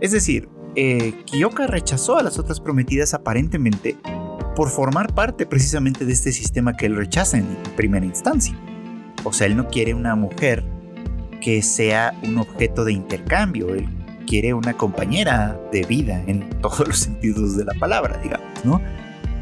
[0.00, 3.96] Es decir, eh, Kiyoka rechazó a las otras prometidas aparentemente
[4.54, 8.56] por formar parte precisamente de este sistema que él rechaza en primera instancia.
[9.24, 10.64] O sea, él no quiere una mujer
[11.40, 13.88] que sea un objeto de intercambio, él
[14.26, 18.80] quiere una compañera de vida en todos los sentidos de la palabra, digamos, ¿no?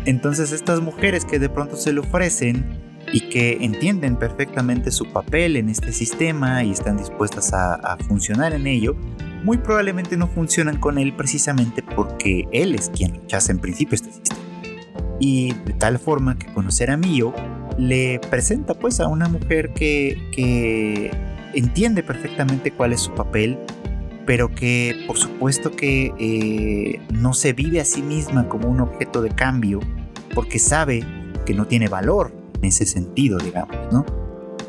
[0.05, 2.81] Entonces estas mujeres que de pronto se le ofrecen
[3.12, 8.53] y que entienden perfectamente su papel en este sistema y están dispuestas a, a funcionar
[8.53, 8.96] en ello,
[9.44, 14.12] muy probablemente no funcionan con él precisamente porque él es quien rechaza en principio este
[14.12, 14.32] sistema
[15.23, 17.33] y de tal forma que conocer a Mio
[17.79, 21.13] le presenta pues a una mujer que, que
[21.55, 23.57] entiende perfectamente cuál es su papel,
[24.27, 29.23] pero que por supuesto que eh, no se vive a sí misma como un objeto
[29.23, 29.79] de cambio,
[30.35, 31.07] porque sabe
[31.47, 34.05] que no tiene valor en ese sentido, digamos, ¿no?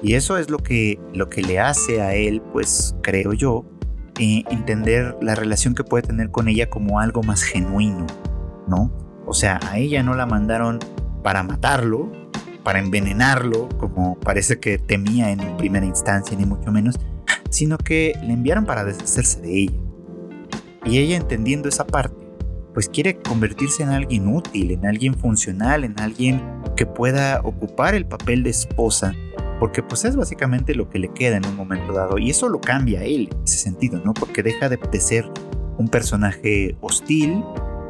[0.03, 3.65] Y eso es lo que, lo que le hace a él, pues creo yo,
[4.19, 8.05] eh, entender la relación que puede tener con ella como algo más genuino,
[8.67, 9.02] ¿no?
[9.25, 10.79] O sea, a ella no la mandaron
[11.23, 12.11] para matarlo,
[12.63, 16.99] para envenenarlo, como parece que temía en primera instancia, ni mucho menos,
[17.49, 19.79] sino que le enviaron para deshacerse de ella.
[20.85, 22.15] Y ella entendiendo esa parte,
[22.73, 26.41] pues quiere convertirse en alguien útil, en alguien funcional, en alguien
[26.75, 29.13] que pueda ocupar el papel de esposa,
[29.59, 32.17] porque pues es básicamente lo que le queda en un momento dado.
[32.17, 34.13] Y eso lo cambia a él en ese sentido, ¿no?
[34.13, 35.29] Porque deja de, de ser
[35.77, 37.43] un personaje hostil,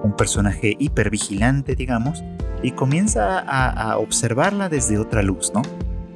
[0.04, 2.24] un personaje hipervigilante, digamos,
[2.62, 5.62] y comienza a, observarla desde otra luz, ¿no?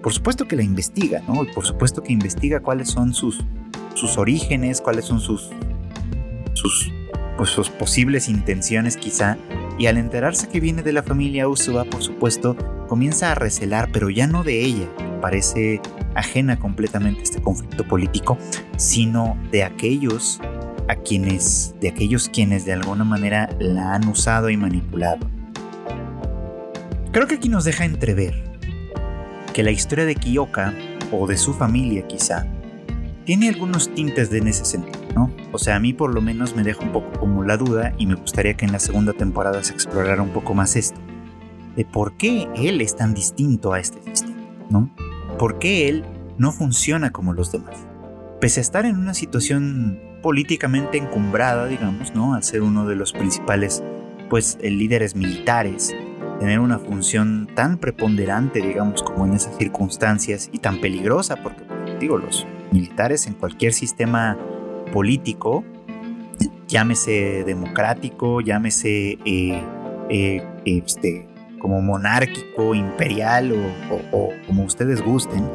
[0.04, 1.43] Por supuesto que la investiga, ¿no?
[1.43, 3.43] Y por supuesto que investiga cuáles son sus,
[3.95, 5.50] sus orígenes, cuáles son sus,
[6.54, 6.91] sus,
[7.38, 9.38] pues, posibles intenciones quizá,
[9.78, 12.56] y al enterarse que viene de la familia Usuba, por supuesto,
[12.88, 14.88] comienza a recelar, pero ya no de ella,
[15.21, 15.82] parece
[16.15, 18.38] ajena completamente este conflicto político,
[18.78, 20.39] sino de aquellos
[20.88, 25.28] a quienes, de aquellos quienes de alguna manera la han usado y manipulado.
[27.12, 28.43] Creo que aquí nos deja entrever
[29.54, 30.73] que la historia de Kiyoka,
[31.12, 32.45] o de su familia quizá,
[33.26, 35.34] tiene algunos tintes de en ese sentido, ¿no?
[35.52, 38.06] O sea, a mí por lo menos me deja un poco como la duda y
[38.06, 41.00] me gustaría que en la segunda temporada se explorara un poco más esto,
[41.76, 44.38] de por qué él es tan distinto a este sistema,
[44.69, 44.89] ¿no?
[45.38, 46.06] ¿Por qué él
[46.38, 47.76] no funciona como los demás?
[48.39, 52.34] Pese a estar en una situación políticamente encumbrada, digamos, ¿no?
[52.34, 53.82] Al ser uno de los principales,
[54.30, 55.96] pues, líderes militares,
[56.42, 61.63] tener una función tan preponderante, digamos, como en esas circunstancias y tan peligrosa, porque,
[62.02, 64.38] digo, los militares en cualquier sistema
[64.92, 65.63] político,
[66.68, 69.63] llámese democrático, llámese eh,
[70.10, 71.26] eh, este,
[71.58, 73.54] como monárquico, imperial
[74.12, 75.46] o como ustedes gusten,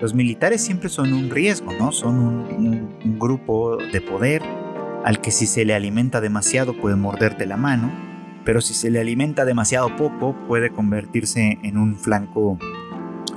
[0.00, 1.92] los militares siempre son un riesgo, ¿no?
[1.92, 4.42] Son un, grupo de poder
[5.04, 7.90] al que si se le alimenta demasiado puede morderte la mano,
[8.44, 12.58] pero si se le alimenta demasiado poco puede convertirse en un flanco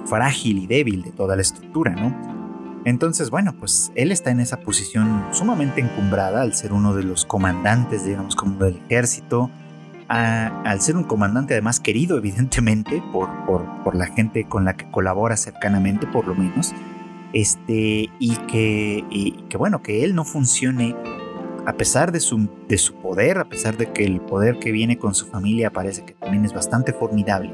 [0.06, 2.40] frágil y débil de toda la estructura, ¿no?
[2.86, 7.26] Entonces, bueno, pues él está en esa posición sumamente encumbrada al ser uno de los
[7.26, 9.50] comandantes, digamos, como del ejército,
[10.10, 15.38] al ser un comandante además querido evidentemente por, por, la gente con la que colabora
[15.38, 16.74] cercanamente por lo menos,
[17.34, 19.04] este, y que,
[19.50, 20.96] que bueno, que él no funcione
[21.66, 24.98] a pesar de su, de su poder, a pesar de que el poder que viene
[24.98, 27.52] con su familia parece que también es bastante formidable,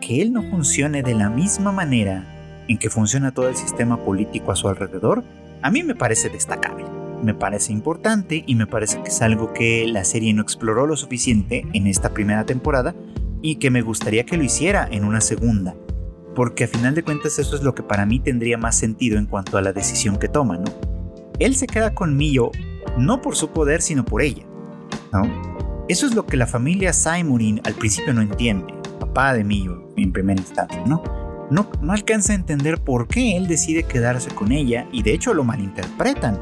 [0.00, 2.24] que él no funcione de la misma manera
[2.68, 5.24] en que funciona todo el sistema político a su alrededor,
[5.62, 7.01] a mí me parece destacable.
[7.22, 10.96] Me parece importante y me parece que es algo que la serie no exploró lo
[10.96, 12.94] suficiente en esta primera temporada
[13.42, 15.74] y que me gustaría que lo hiciera en una segunda.
[16.34, 19.26] Porque a final de cuentas eso es lo que para mí tendría más sentido en
[19.26, 20.64] cuanto a la decisión que toma, ¿no?
[21.38, 22.50] Él se queda con Mio
[22.98, 24.44] no por su poder, sino por ella.
[25.12, 25.22] ¿no?
[25.88, 30.12] Eso es lo que la familia Simonin al principio no entiende, papá de Mio en
[30.12, 31.02] primera instancia, ¿no?
[31.50, 35.34] No, no alcanza a entender por qué él decide quedarse con ella y de hecho
[35.34, 36.38] lo malinterpretan.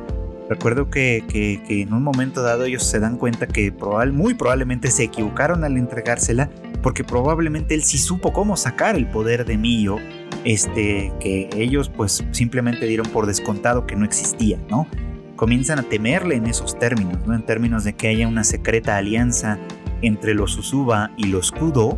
[0.50, 1.22] Recuerdo que,
[1.68, 5.76] en un momento dado ellos se dan cuenta que probable, muy probablemente se equivocaron al
[5.76, 6.50] entregársela
[6.82, 9.98] porque probablemente él sí supo cómo sacar el poder de Mio,
[10.44, 14.88] este, que ellos pues simplemente dieron por descontado que no existía, ¿no?
[15.36, 17.34] comienzan a temerle en esos términos, ¿no?
[17.34, 19.56] en términos de que haya una secreta alianza
[20.02, 21.96] entre los Susuba y los Kudo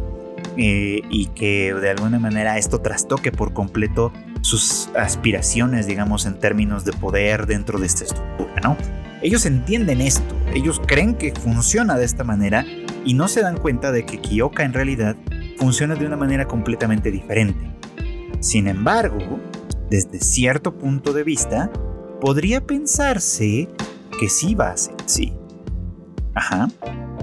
[0.59, 4.13] eh, y que de alguna manera esto trastoque por completo
[4.43, 8.77] sus aspiraciones, digamos, en términos de poder dentro de esta estructura, ¿no?
[9.23, 12.67] Ellos entienden esto, ellos creen que funciona de esta manera
[13.05, 15.17] y no se dan cuenta de que Kyoka en realidad
[15.59, 17.71] funciona de una manera completamente diferente.
[18.41, 19.39] Sin embargo,
[19.89, 21.71] desde cierto punto de vista,
[22.21, 23.69] podría pensarse
[24.19, 25.33] que sí va a ser así.
[26.35, 26.69] Ajá.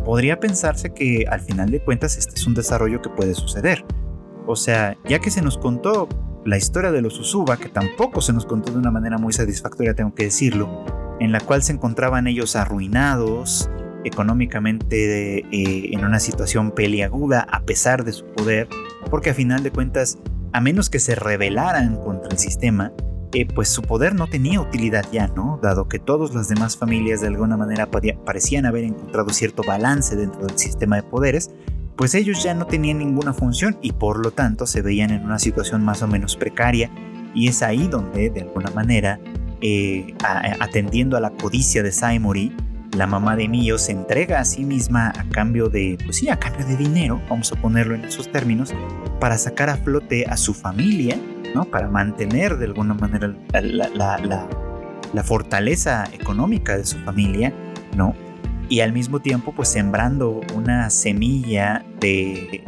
[0.06, 3.84] Podría pensarse que al final de cuentas este es un desarrollo que puede suceder.
[4.48, 6.08] O sea, ya que se nos contó
[6.46, 9.94] la historia de los Usuba, que tampoco se nos contó de una manera muy satisfactoria,
[9.94, 10.86] tengo que decirlo,
[11.20, 13.70] en la cual se encontraban ellos arruinados,
[14.06, 18.68] económicamente eh, en una situación peliaguda a pesar de su poder,
[19.10, 20.18] porque a final de cuentas,
[20.54, 22.94] a menos que se rebelaran contra el sistema,
[23.54, 25.60] pues su poder no tenía utilidad ya, ¿no?
[25.62, 27.88] Dado que todas las demás familias de alguna manera
[28.26, 31.52] parecían haber encontrado cierto balance dentro del sistema de poderes,
[32.00, 35.38] pues ellos ya no tenían ninguna función y por lo tanto se veían en una
[35.38, 36.90] situación más o menos precaria
[37.36, 39.20] y es ahí donde de alguna manera,
[39.60, 40.16] eh,
[40.62, 42.56] atendiendo a la codicia de Saimori,
[42.96, 46.40] la mamá de Mio se entrega a sí misma a cambio de, pues sí, a
[46.40, 48.74] cambio de dinero, vamos a ponerlo en esos términos,
[49.20, 51.20] para sacar a flote a su familia
[51.72, 57.54] para mantener de alguna manera la, fortaleza económica de su familia,
[57.98, 58.16] ¿no?
[58.70, 62.64] Y al mismo tiempo, pues sembrando una semilla de,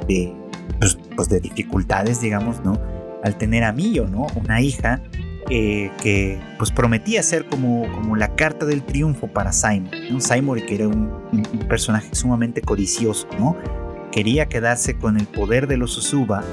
[0.80, 2.80] pues, pues, de, dificultades, digamos, ¿no?
[3.24, 4.28] Al tener a Mio, ¿no?
[4.36, 5.02] Una hija
[5.50, 10.20] eh, que pues prometía ser como, como la carta del triunfo para Simon, ¿no?
[10.20, 13.56] Simon que era un, un, personaje sumamente codicioso, ¿no?
[14.12, 16.44] Quería quedarse con el poder de los Susuba,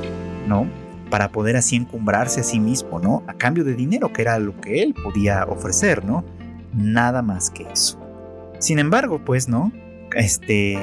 [0.46, 0.66] ¿no?
[1.08, 3.22] para poder así encumbrarse a sí mismo, ¿no?
[3.26, 6.24] A cambio de dinero, que era lo que él podía ofrecer, ¿no?
[6.72, 7.97] Nada más que eso.
[8.58, 9.72] Sin embargo, pues, ¿no?
[10.14, 10.78] Este...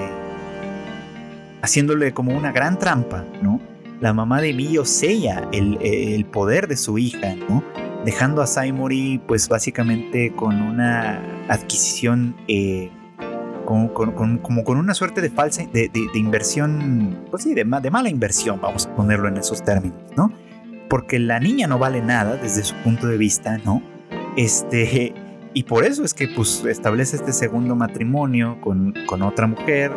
[1.61, 3.59] Haciéndole como una gran trampa, ¿no?
[3.99, 7.63] La mamá de Mio sella el, poder de su hija, ¿no?
[8.03, 12.91] Dejando a Saimori, pues básicamente con una adquisición eh,
[13.65, 18.85] como, con una suerte de falsa, de, inversión, pues sí, de, de, mala inversión, vamos
[18.85, 20.31] a ponerlo en esos términos, ¿no?
[20.87, 23.81] Porque la niña no vale nada desde su punto de vista, ¿no?
[24.37, 25.15] Este,
[25.55, 29.91] y por eso es que pues establece este segundo matrimonio con, con otra mujer,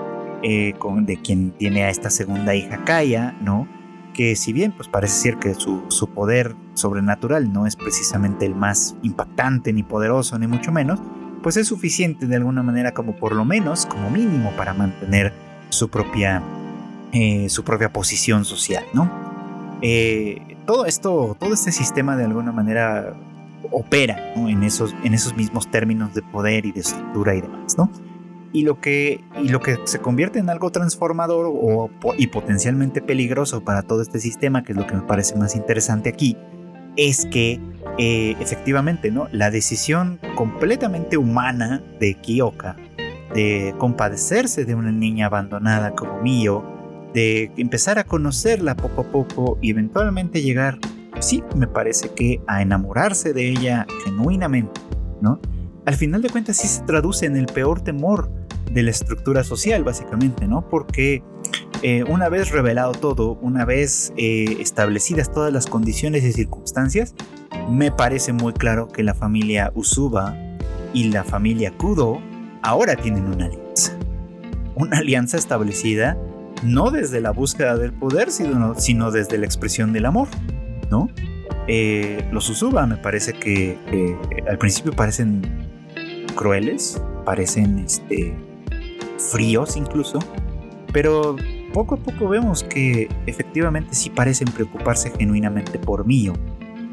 [0.44, 3.66] eh, de quien tiene a esta segunda hija Kaya, ¿no?
[4.14, 8.54] Que si bien pues parece ser que su, su poder sobrenatural no es precisamente el
[8.54, 11.00] más impactante ni poderoso, ni mucho menos,
[11.42, 15.32] pues es suficiente de alguna manera como por lo menos, como mínimo, para mantener
[15.70, 16.40] su propia,
[17.12, 19.10] eh, su propia posición social, ¿no?
[19.82, 23.16] Eh, todo esto, todo este sistema de alguna manera
[23.70, 27.90] opera en, esos, en esos mismos términos de poder y de estructura y demás, ¿no?
[28.52, 33.62] Y lo que, y lo que se convierte en algo transformador o, y potencialmente peligroso
[33.62, 36.36] para todo este sistema, que es lo que me parece más interesante aquí,
[36.96, 37.60] es que
[37.98, 39.28] eh, efectivamente, ¿no?
[39.32, 42.76] La decisión completamente humana de Kyoka
[43.34, 46.64] de compadecerse de una niña abandonada como Mio,
[47.14, 50.78] de empezar a conocerla poco a poco y eventualmente llegar,
[51.20, 54.80] sí, me parece que a enamorarse de ella genuinamente,
[55.20, 55.40] ¿no?
[55.86, 58.30] Al final de cuentas sí se traduce en el peor temor
[58.70, 60.68] de la estructura social, básicamente, ¿no?
[60.68, 61.22] Porque
[61.82, 67.14] eh, una vez revelado todo, una vez eh, establecidas todas las condiciones y circunstancias,
[67.70, 70.36] me parece muy claro que la familia Usuba
[70.92, 72.20] y la familia Kudo
[72.62, 73.96] ahora tienen una alianza.
[74.74, 76.18] Una alianza establecida
[76.62, 80.28] no desde la búsqueda del poder, sino, sino desde la expresión del amor,
[80.90, 81.08] ¿no?
[81.66, 83.76] Eh, los Susuba me parece que
[84.48, 85.42] al principio parecen
[86.34, 88.34] crueles, parecen este,
[89.18, 90.18] fríos incluso,
[90.92, 91.36] pero
[91.72, 96.32] poco a poco vemos que efectivamente sí parecen preocuparse genuinamente por Mio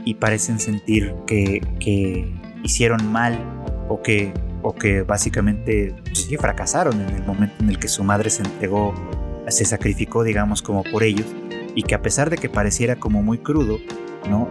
[0.03, 2.33] y parecen sentir que, que
[2.63, 3.39] hicieron mal
[3.87, 8.03] o que, o que básicamente pues sí fracasaron en el momento en el que su
[8.03, 8.93] madre se entregó,
[9.47, 11.27] se sacrificó, digamos, como por ellos,
[11.76, 13.78] y que a pesar de que pareciera como muy crudo.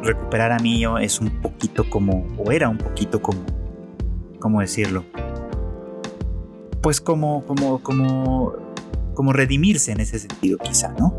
[0.02, 3.40] Recuperar a Mio es un poquito como, o era un poquito como,
[4.38, 5.04] ¿cómo decirlo?
[6.80, 8.52] Pues como, como, como,
[9.14, 11.12] como redimirse en ese sentido, quizá, ¿no?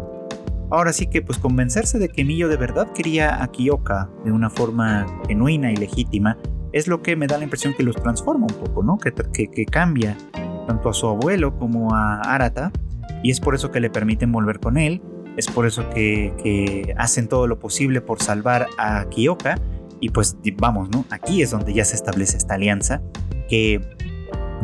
[0.71, 4.49] Ahora sí que pues convencerse de que Mio de verdad quería a Kiyoka de una
[4.49, 6.37] forma genuina y legítima
[6.71, 8.97] es lo que me da la impresión que los transforma un poco, ¿no?
[8.97, 10.17] Que, que, cambia
[10.67, 12.71] tanto a su abuelo como a Arata
[13.21, 15.01] y es por eso que le permiten volver con él,
[15.37, 19.59] es por eso que, hacen todo lo posible por salvar a Kiyoka
[19.99, 21.05] y pues vamos, ¿no?
[21.09, 23.01] Aquí es donde ya se establece esta alianza
[23.49, 23.81] que,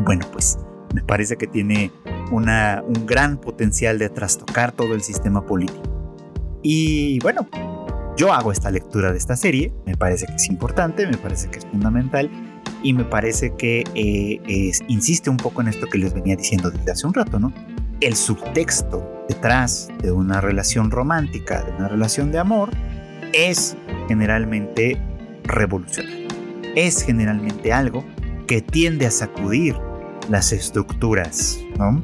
[0.04, 0.58] bueno, pues
[0.94, 1.90] me parece que tiene
[2.30, 5.82] una, un gran potencial de trastocar todo el sistema político.
[6.62, 7.48] Y bueno,
[8.16, 11.58] yo hago esta lectura de esta serie, me parece que es importante, me parece que
[11.58, 12.30] es fundamental
[12.82, 16.92] y me parece que eh, insiste un poco en esto que les venía diciendo desde
[16.92, 17.52] hace un rato, ¿no?
[18.02, 22.70] El subtexto detrás de una relación romántica, de una relación de amor,
[23.32, 23.76] es
[24.08, 25.00] generalmente
[25.44, 26.26] revolucionario.
[26.74, 28.04] Es generalmente algo
[28.48, 29.76] que tiende a sacudir
[30.28, 32.02] las estructuras, ¿no?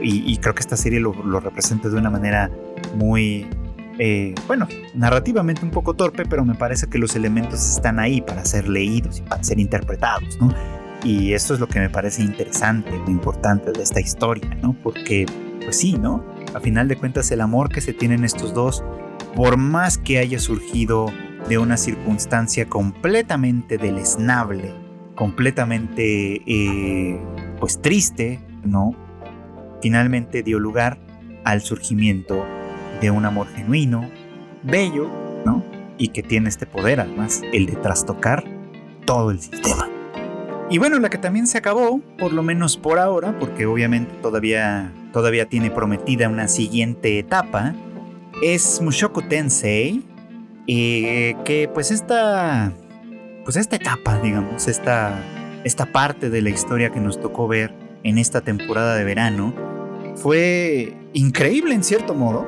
[0.00, 2.48] y, creo que esta serie lo, lo representa de una manera
[2.94, 3.44] muy,
[3.98, 8.44] eh, bueno, narrativamente un poco torpe, pero me parece que los elementos están ahí para
[8.44, 10.54] ser leídos y para ser interpretados, ¿no?
[11.04, 14.74] Y esto es lo que me parece interesante, lo importante de esta historia, ¿no?
[14.82, 15.26] Porque,
[15.62, 16.24] pues sí, ¿no?
[16.54, 18.82] A final de cuentas, el amor que se tienen estos dos,
[19.36, 21.12] por más que haya surgido
[21.48, 24.74] de una circunstancia completamente deleznable,
[25.14, 27.20] completamente, eh,
[27.60, 28.94] pues triste, ¿no?
[29.80, 30.98] Finalmente dio lugar
[31.44, 32.44] al surgimiento
[33.00, 34.08] de un amor genuino,
[34.64, 35.08] bello,
[35.44, 35.62] ¿no?
[35.96, 38.44] Y que tiene este poder además, el de trastocar
[39.04, 39.88] todo el sistema.
[40.70, 44.92] Y bueno, la que también se acabó, por lo menos por ahora, porque obviamente todavía,
[45.14, 47.74] todavía tiene prometida una siguiente etapa,
[48.42, 50.04] es Mushoku Tensei,
[50.66, 52.70] eh, que pues esta,
[53.44, 55.18] pues esta etapa, digamos, esta,
[55.64, 59.54] esta parte de la historia que nos tocó ver en esta temporada de verano,
[60.16, 62.46] fue increíble en cierto modo,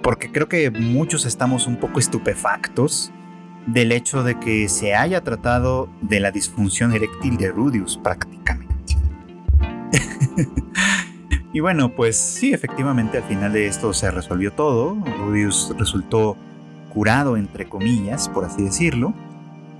[0.00, 3.10] porque creo que muchos estamos un poco estupefactos
[3.66, 8.96] del hecho de que se haya tratado de la disfunción eréctil de Rudius prácticamente.
[11.52, 14.96] y bueno, pues sí, efectivamente al final de esto se resolvió todo.
[15.18, 16.36] Rudius resultó
[16.92, 19.14] curado, entre comillas, por así decirlo.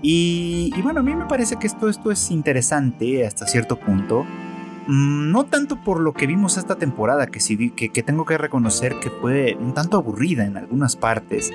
[0.00, 4.26] Y, y bueno, a mí me parece que esto, esto es interesante hasta cierto punto
[4.86, 8.36] Mm, no tanto por lo que vimos esta temporada, que, sí, que, que tengo que
[8.36, 11.52] reconocer que fue un tanto aburrida en algunas partes.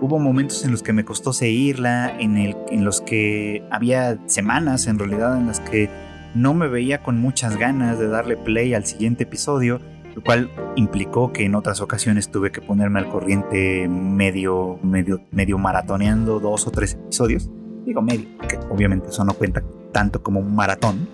[0.00, 5.36] Hubo momentos en los que me costó seguirla, en, los que había semanas en realidad
[5.36, 5.90] en las que
[6.34, 9.80] no me veía con muchas ganas de darle play al siguiente episodio,
[10.14, 15.58] lo cual implicó que en otras ocasiones tuve que ponerme al corriente medio, medio, medio
[15.58, 17.50] maratoneando dos o tres episodios.
[17.84, 21.08] Digo medio, porque obviamente eso no cuenta tanto como un maratón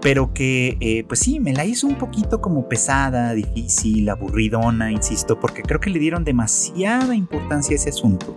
[0.00, 5.40] pero que eh, pues sí, me la hizo un poquito como pesada, difícil, aburridona, insisto,
[5.40, 8.34] porque creo que le dieron demasiada importancia a ese asunto.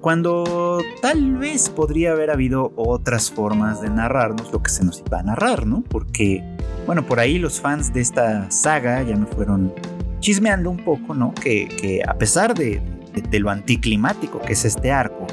[0.00, 5.18] Cuando tal vez podría haber habido otras formas de narrarnos lo que se nos iba
[5.18, 5.82] a narrar, ¿no?
[5.82, 6.42] Porque,
[6.86, 9.74] bueno, por ahí los fans de esta saga ya me fueron
[10.20, 11.34] chismeando un poco, ¿no?
[11.34, 12.80] Que, a pesar de,
[13.12, 15.26] de lo anticlimático que es este arco,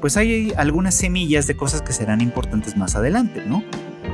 [0.00, 3.62] pues hay algunas semillas de cosas que serán importantes más adelante, ¿no?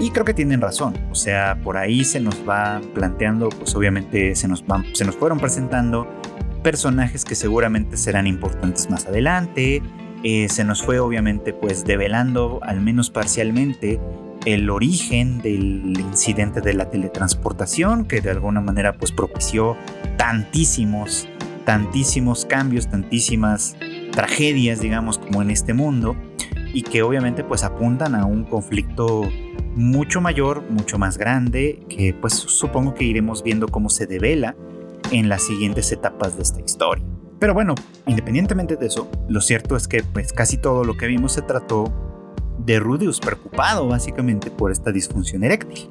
[0.00, 4.34] Y creo que tienen razón, o sea, por ahí se nos va planteando, pues obviamente
[4.34, 6.08] se nos, se nos fueron presentando
[6.62, 9.82] personajes que seguramente serán importantes más adelante,
[10.24, 14.00] eh, se nos fue obviamente pues develando al menos parcialmente
[14.46, 19.76] el origen del incidente de la teletransportación que de alguna manera pues propició
[20.16, 21.28] tantísimos,
[21.66, 23.76] tantísimos cambios, tantísimas
[24.12, 26.16] tragedias digamos como en este mundo
[26.72, 29.28] y que obviamente pues apuntan a un conflicto
[29.74, 34.56] mucho mayor, mucho más grande, que pues supongo que iremos viendo cómo se devela
[35.10, 37.04] en las siguientes etapas de esta historia.
[37.38, 37.74] Pero bueno,
[38.06, 41.92] independientemente de eso, lo cierto es que pues casi todo lo que vimos se trató
[42.58, 45.90] de Rudius preocupado básicamente por esta disfunción eréctil.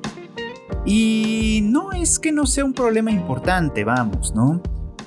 [0.85, 4.61] Y no es que no sea un problema importante, vamos, ¿no?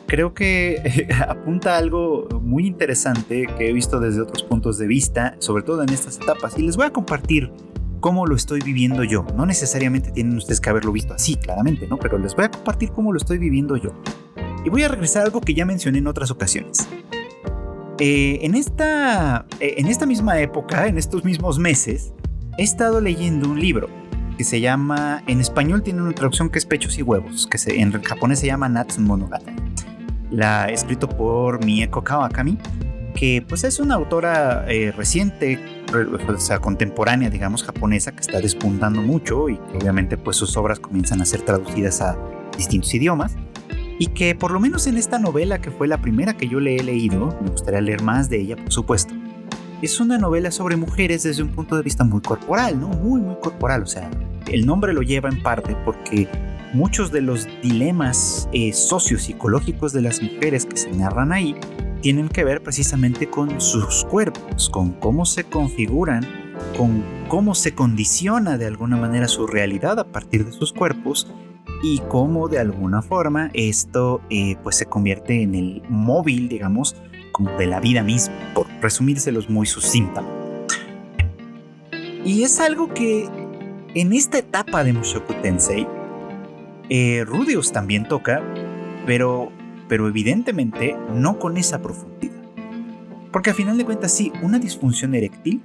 [0.06, 5.36] creo que apunta a algo muy interesante que he visto desde otros puntos de vista,
[5.38, 7.52] sobre todo en estas etapas, y les voy a compartir
[8.06, 9.26] cómo lo estoy viviendo yo.
[9.34, 11.96] No necesariamente tienen ustedes que haberlo visto así, claramente, ¿no?
[11.96, 14.00] Pero les voy a compartir cómo lo estoy viviendo yo.
[14.64, 16.86] Y voy a regresar a algo que ya mencioné en otras ocasiones.
[17.98, 22.12] Eh, en, esta, eh, en esta misma época, en estos mismos meses,
[22.58, 23.88] he estado leyendo un libro
[24.38, 27.90] que se llama, en español tiene una traducción que es Pechos y Huevos, que en
[27.90, 29.56] japonés se llama Natsu Monogatari.
[30.30, 32.56] La escrito por Mieko Kawakami,
[33.16, 35.58] que pues es una autora eh, reciente,
[35.92, 40.78] o sea, contemporánea, digamos, japonesa, que está despuntando mucho y que obviamente pues sus obras
[40.78, 42.16] comienzan a ser traducidas a
[42.56, 43.34] distintos idiomas
[43.98, 46.76] y que por lo menos en esta novela que fue la primera que yo le
[46.76, 49.14] he leído, me gustaría leer más de ella, por supuesto,
[49.80, 52.88] es una novela sobre mujeres desde un punto de vista muy corporal, ¿no?
[52.88, 54.10] Muy, muy corporal, o sea,
[54.46, 56.28] el nombre lo lleva en parte porque
[56.74, 61.54] muchos de los dilemas eh, sociopsicológicos de las mujeres que se narran ahí
[62.06, 66.24] tienen que ver precisamente con sus cuerpos, con cómo se configuran,
[66.78, 71.26] con cómo se condiciona de alguna manera su realidad a partir de sus cuerpos
[71.82, 76.94] y cómo de alguna forma esto eh, pues se convierte en el móvil, digamos,
[77.32, 80.32] como de la vida misma, por resumírselos muy sucintamente.
[82.24, 83.28] Y es algo que
[83.96, 85.88] en esta etapa de Mushoku Tensei,
[86.88, 88.44] eh, Rudius también toca,
[89.06, 89.50] pero,
[89.88, 92.34] pero evidentemente no con esa profundidad.
[93.32, 95.62] Porque a final de cuentas sí, una disfunción eréctil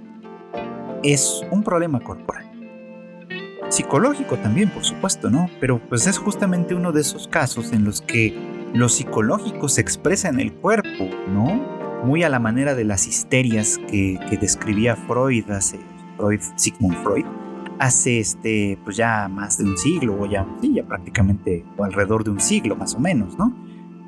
[1.03, 2.51] es un problema corporal
[3.71, 5.49] psicológico también, por supuesto, ¿no?
[5.59, 8.37] Pero pues es justamente uno de esos casos en los que
[8.73, 12.01] lo psicológico se expresa en el cuerpo, ¿no?
[12.03, 15.79] Muy a la manera de las histerias que, describía Freud hace,
[16.17, 17.25] Freud, Sigmund Freud,
[17.79, 22.23] hace este, pues ya más de un siglo, o ya, sí, ya prácticamente o alrededor
[22.23, 23.55] de un siglo más o menos, ¿no?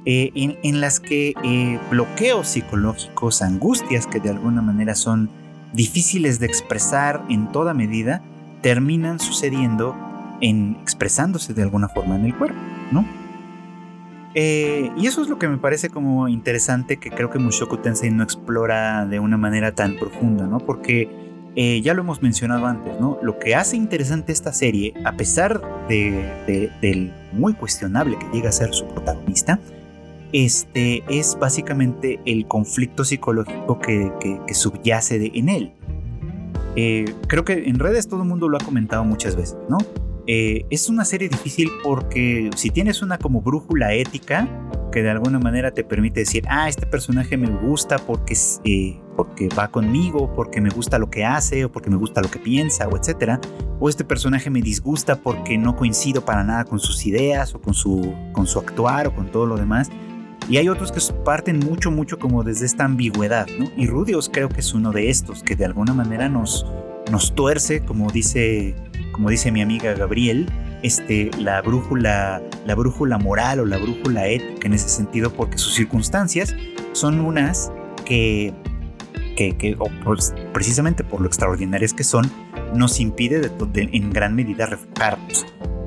[0.05, 5.29] Eh, en, las que eh, bloqueos psicológicos, angustias que de alguna manera son
[5.71, 8.21] difíciles de expresar en toda medida,
[8.61, 9.95] terminan sucediendo
[10.41, 12.59] en expresándose de alguna forma en el cuerpo,
[12.91, 13.05] ¿no?
[14.35, 18.11] Eh, y eso es lo que me parece como interesante que creo que Mushoku Tensei
[18.11, 20.59] no explora de una manera tan profunda, ¿no?
[20.59, 21.21] Porque
[21.55, 23.19] ya lo hemos mencionado antes, ¿no?
[23.21, 28.51] Lo que hace interesante esta serie, a pesar de, del muy cuestionable que llega a
[28.51, 29.59] ser su protagonista,
[30.33, 35.73] este, es básicamente el conflicto psicológico que, que subyace de, en él.
[36.75, 39.77] Eh, creo que en redes todo el mundo lo ha comentado muchas veces, ¿no?
[40.25, 44.47] Eh, es una serie difícil porque si tienes una como brújula ética
[44.91, 49.49] que de alguna manera te permite decir, ah, este personaje me gusta porque, eh, porque
[49.49, 52.87] va conmigo, porque me gusta lo que hace o porque me gusta lo que piensa
[52.87, 53.41] o etcétera,
[53.79, 57.73] o este personaje me disgusta porque no coincido para nada con sus ideas o con
[57.73, 59.89] su, con su actuar o con todo lo demás.
[60.49, 63.71] Y hay otros que parten mucho, mucho como desde esta ambigüedad, ¿no?
[63.77, 66.65] Y Rudios creo que es uno de estos, que de alguna manera nos,
[67.11, 68.75] nos tuerce, como dice,
[69.13, 70.49] como dice mi amiga Gabriel,
[70.83, 75.73] este, la, brújula, la brújula moral o la brújula ética en ese sentido, porque sus
[75.73, 76.53] circunstancias
[76.91, 77.71] son unas
[78.03, 78.53] que,
[79.37, 82.29] que, pues, precisamente por lo extraordinarias que son,
[82.75, 85.45] nos impide de, en gran medida refugiarnos.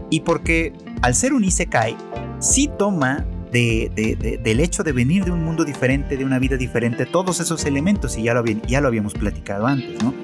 [0.09, 1.97] Y porque al ser un Isekai,
[2.39, 7.41] sí toma del hecho de venir de un mundo diferente, de una vida diferente, todos
[7.41, 10.15] esos elementos, y ya lo, habíamos platicado antes, ¿no?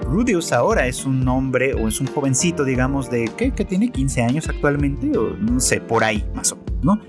[0.00, 4.48] Rudius ahora es un hombre o es un jovencito, digamos, de que, tiene 15 años
[4.48, 7.00] actualmente, o no sé, por ahí más o menos, ¿no?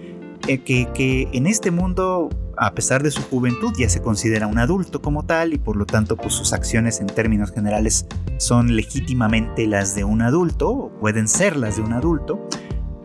[0.47, 4.57] Eh, que, que, en este mundo, a pesar de su juventud, ya se considera un
[4.57, 8.07] adulto como tal y por lo tanto pues, sus acciones en términos generales
[8.37, 12.47] son legítimamente las de un adulto, o pueden ser las de un adulto,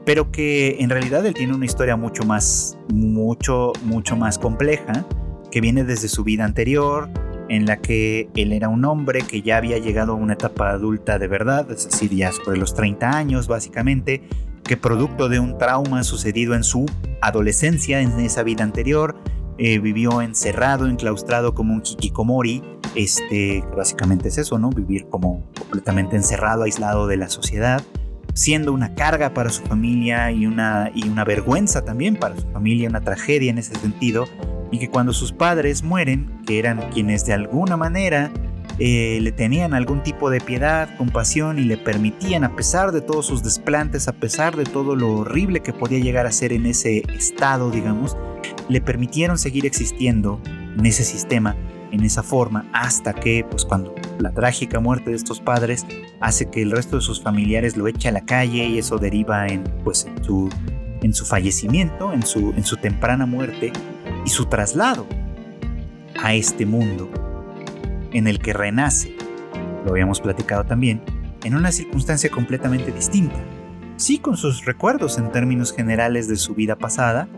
[0.06, 5.04] pero que en realidad él tiene una historia mucho más, mucho, mucho más compleja,
[5.50, 7.10] que viene desde su vida anterior,
[7.48, 11.18] en la que él era un hombre que ya había llegado a una etapa adulta
[11.18, 14.22] de verdad, es decir, ya sobre los 30 años básicamente,
[14.62, 16.86] que producto de un trauma sucedido en su
[17.20, 19.16] adolescencia, en esa vida anterior,
[19.58, 22.62] eh, vivió encerrado, enclaustrado como un kikikomori,
[22.94, 24.70] este, básicamente es eso, ¿no?
[24.70, 27.82] Vivir como completamente encerrado, aislado de la sociedad
[28.36, 32.88] siendo una carga para su familia y una, y una vergüenza también para su familia,
[32.88, 34.26] una tragedia en ese sentido,
[34.70, 38.30] y que cuando sus padres mueren, que eran quienes de alguna manera
[38.78, 43.24] eh, le tenían algún tipo de piedad, compasión y le permitían, a pesar de todos
[43.24, 47.04] sus desplantes, a pesar de todo lo horrible que podía llegar a ser en ese
[47.16, 48.18] estado, digamos,
[48.68, 50.42] le permitieron seguir existiendo
[50.76, 51.56] en ese sistema
[51.92, 55.86] en esa forma hasta que, pues cuando la trágica muerte de estos padres
[56.20, 59.46] hace que el resto de sus familiares lo eche a la calle y eso deriva
[59.46, 60.48] en, pues, en su,
[61.02, 63.72] en su fallecimiento, en su, en su temprana muerte
[64.24, 65.06] y su traslado
[66.22, 67.10] a este mundo
[68.12, 69.14] en el que renace,
[69.84, 71.02] lo habíamos platicado también,
[71.44, 73.36] en una circunstancia completamente distinta.
[73.96, 77.28] Sí, con sus recuerdos en términos generales de su vida pasada,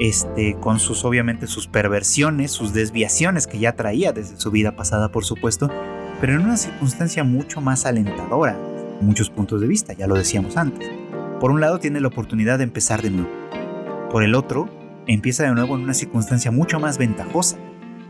[0.00, 5.10] este, con sus obviamente sus perversiones, sus desviaciones que ya traía desde su vida pasada,
[5.10, 5.70] por supuesto,
[6.20, 8.58] pero en una circunstancia mucho más alentadora,
[9.00, 10.90] muchos puntos de vista, ya lo decíamos antes.
[11.40, 13.30] Por un lado tiene la oportunidad de empezar de nuevo.
[14.10, 14.68] Por el otro,
[15.06, 17.58] empieza de nuevo en una circunstancia mucho más ventajosa.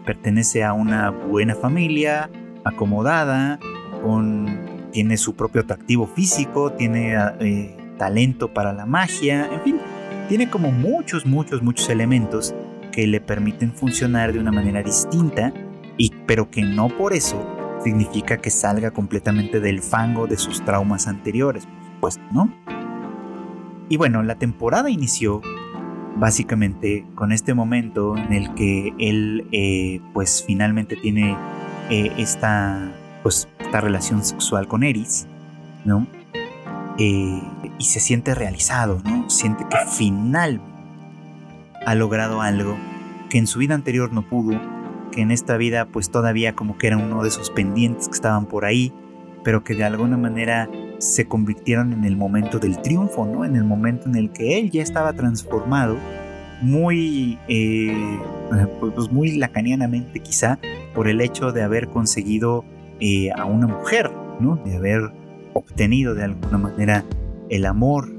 [0.05, 2.30] Pertenece a una buena familia,
[2.64, 3.59] acomodada,
[4.03, 9.73] con, tiene su propio atractivo físico, tiene eh, talento para la magia, en fin,
[10.28, 12.54] tiene como muchos, muchos, muchos elementos
[12.92, 15.52] que le permiten funcionar de una manera distinta,
[15.96, 17.44] y, pero que no por eso
[17.82, 22.52] significa que salga completamente del fango de sus traumas anteriores, por supuesto, ¿no?
[23.88, 25.42] Y bueno, la temporada inició
[26.16, 31.36] básicamente con este momento en el que él eh, pues finalmente tiene
[31.90, 35.26] eh, esta pues esta relación sexual con Eris,
[35.84, 36.06] ¿no?
[36.98, 37.42] Eh,
[37.78, 39.13] y se siente realizado, ¿no?
[39.26, 40.60] Siente que final
[41.86, 42.76] ha logrado algo
[43.30, 44.60] que en su vida anterior no pudo,
[45.10, 48.46] que en esta vida pues todavía como que era uno de esos pendientes que estaban
[48.46, 48.92] por ahí,
[49.42, 50.68] pero que de alguna manera
[50.98, 53.44] se convirtieron en el momento del triunfo, ¿no?
[53.44, 55.96] En el momento en el que él ya estaba transformado,
[56.62, 58.18] muy, eh,
[58.80, 60.58] pues muy lacanianamente quizá,
[60.94, 62.64] por el hecho de haber conseguido
[63.00, 64.10] eh, a una mujer,
[64.40, 64.56] ¿no?
[64.64, 65.10] De haber
[65.52, 67.04] obtenido de alguna manera
[67.50, 68.13] el amor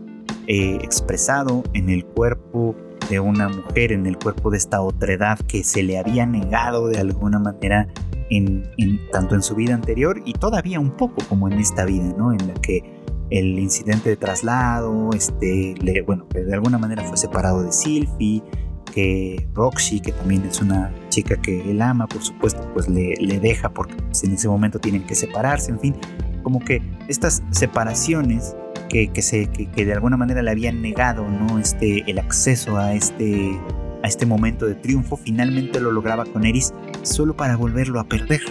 [0.47, 2.75] eh, expresado en el cuerpo
[3.09, 6.99] de una mujer, en el cuerpo de esta otredad que se le había negado de
[6.99, 7.87] alguna manera
[8.29, 8.63] en,
[9.11, 12.31] tanto en su vida anterior y todavía un poco como en esta vida, ¿no?
[12.31, 12.83] En la que
[13.29, 15.75] el incidente de traslado, este,
[16.05, 18.43] bueno, de alguna manera fue separado de Sylvie,
[18.93, 23.39] que Roxy, que también es una chica que él ama, por supuesto, pues le, le
[23.39, 25.95] deja porque pues, en ese momento tienen que separarse, en fin,
[26.43, 28.55] como que estas separaciones
[28.89, 31.59] que, que, se, que, de alguna manera le habían negado ¿no?
[31.59, 33.59] este, el acceso a este,
[34.03, 36.73] a este momento de triunfo, finalmente lo lograba con Eris
[37.03, 38.41] solo para volverlo a perder.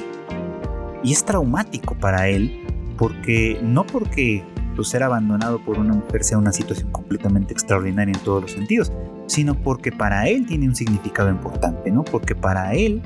[1.03, 2.63] Y es traumático para él,
[2.97, 4.43] porque no porque
[4.75, 8.93] pues, ser abandonado por una mujer sea una situación completamente extraordinaria en todos los sentidos,
[9.27, 12.05] sino porque para él tiene un significado importante, ¿no?
[12.05, 13.03] Porque para él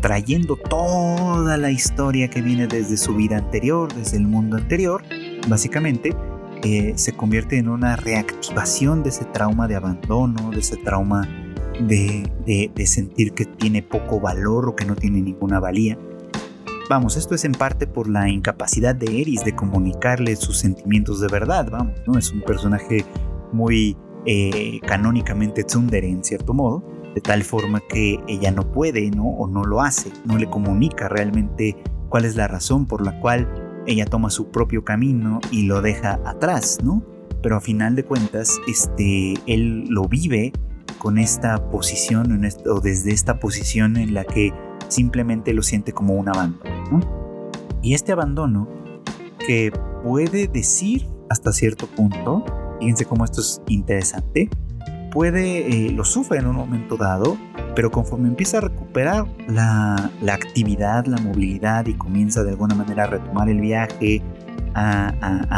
[0.00, 5.02] trayendo toda la historia que viene desde su vida anterior, desde el mundo anterior,
[5.48, 6.14] básicamente
[6.62, 11.28] eh, se convierte en una reactivación de ese trauma de abandono, de ese trauma
[11.80, 15.98] de, de, sentir que tiene poco valor o que no tiene ninguna valía.
[16.88, 21.28] Vamos, esto es en parte por la incapacidad de Eris de comunicarle sus sentimientos de
[21.28, 22.18] verdad, vamos, ¿no?
[22.18, 23.04] Es un personaje
[23.52, 23.96] muy
[24.26, 26.84] eh, canónicamente tsundere en cierto modo,
[27.14, 29.24] de tal forma que ella no puede, ¿no?
[29.24, 31.76] O no lo hace, no le comunica realmente
[32.08, 33.48] cuál es la razón por la cual
[33.86, 37.02] ella toma su propio camino y lo deja atrás, ¿no?
[37.42, 40.52] Pero a final de cuentas, este, él lo vive
[40.98, 44.52] con esta posición o desde esta posición en la que
[44.88, 47.00] simplemente lo siente como un abandono, ¿no?
[47.82, 48.68] Y este abandono
[49.44, 49.72] que
[50.04, 52.44] puede decir hasta cierto punto,
[52.78, 54.48] fíjense cómo esto es interesante,
[55.12, 57.36] puede, eh, lo sufre en un momento dado,
[57.76, 63.06] pero conforme empieza a recuperar la, actividad, la movilidad y comienza de alguna manera a
[63.06, 64.22] retomar el viaje,
[64.74, 65.12] a,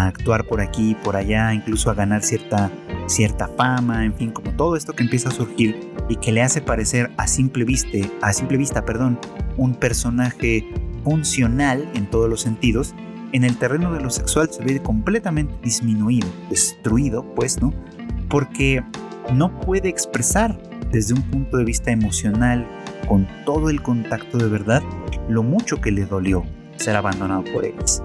[0.07, 2.71] actuar por aquí por allá, incluso a ganar cierta,
[3.07, 6.61] cierta fama, en fin, como todo esto que empieza a surgir y que le hace
[6.61, 9.19] parecer a simple vista, a simple vista, perdón,
[9.57, 10.69] un personaje
[11.05, 12.95] funcional en todos los sentidos,
[13.33, 17.73] en el terreno de lo sexual se ve completamente disminuido, destruido, pues, ¿no?
[18.29, 18.83] Porque
[19.33, 20.59] no puede expresar
[20.91, 22.66] desde un punto de vista emocional,
[23.09, 24.83] con todo el contacto de verdad,
[25.29, 26.45] lo mucho que le dolió
[26.77, 28.03] ser abandonado por ellos.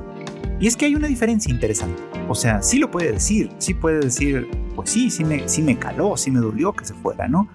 [0.59, 2.01] Y es que hay una diferencia interesante.
[2.27, 5.77] O sea, sí lo puede decir, sí puede decir, pues sí, sí me, sí me
[5.77, 7.47] caló, sí me dolió que se fuera, ¿no?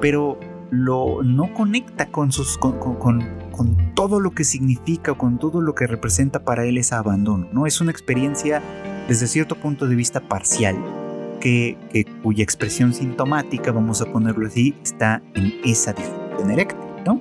[0.00, 0.38] Pero
[0.70, 5.74] lo, no conecta con, sus, con, con, con todo lo que significa, con todo lo
[5.74, 7.66] que representa para él ese abandono, ¿no?
[7.66, 8.62] Es una experiencia
[9.08, 10.76] desde cierto punto de vista parcial
[11.42, 17.20] que, cuya expresión sintomática, vamos a ponerlo así, está en esa disfunción eréctil, ¿no?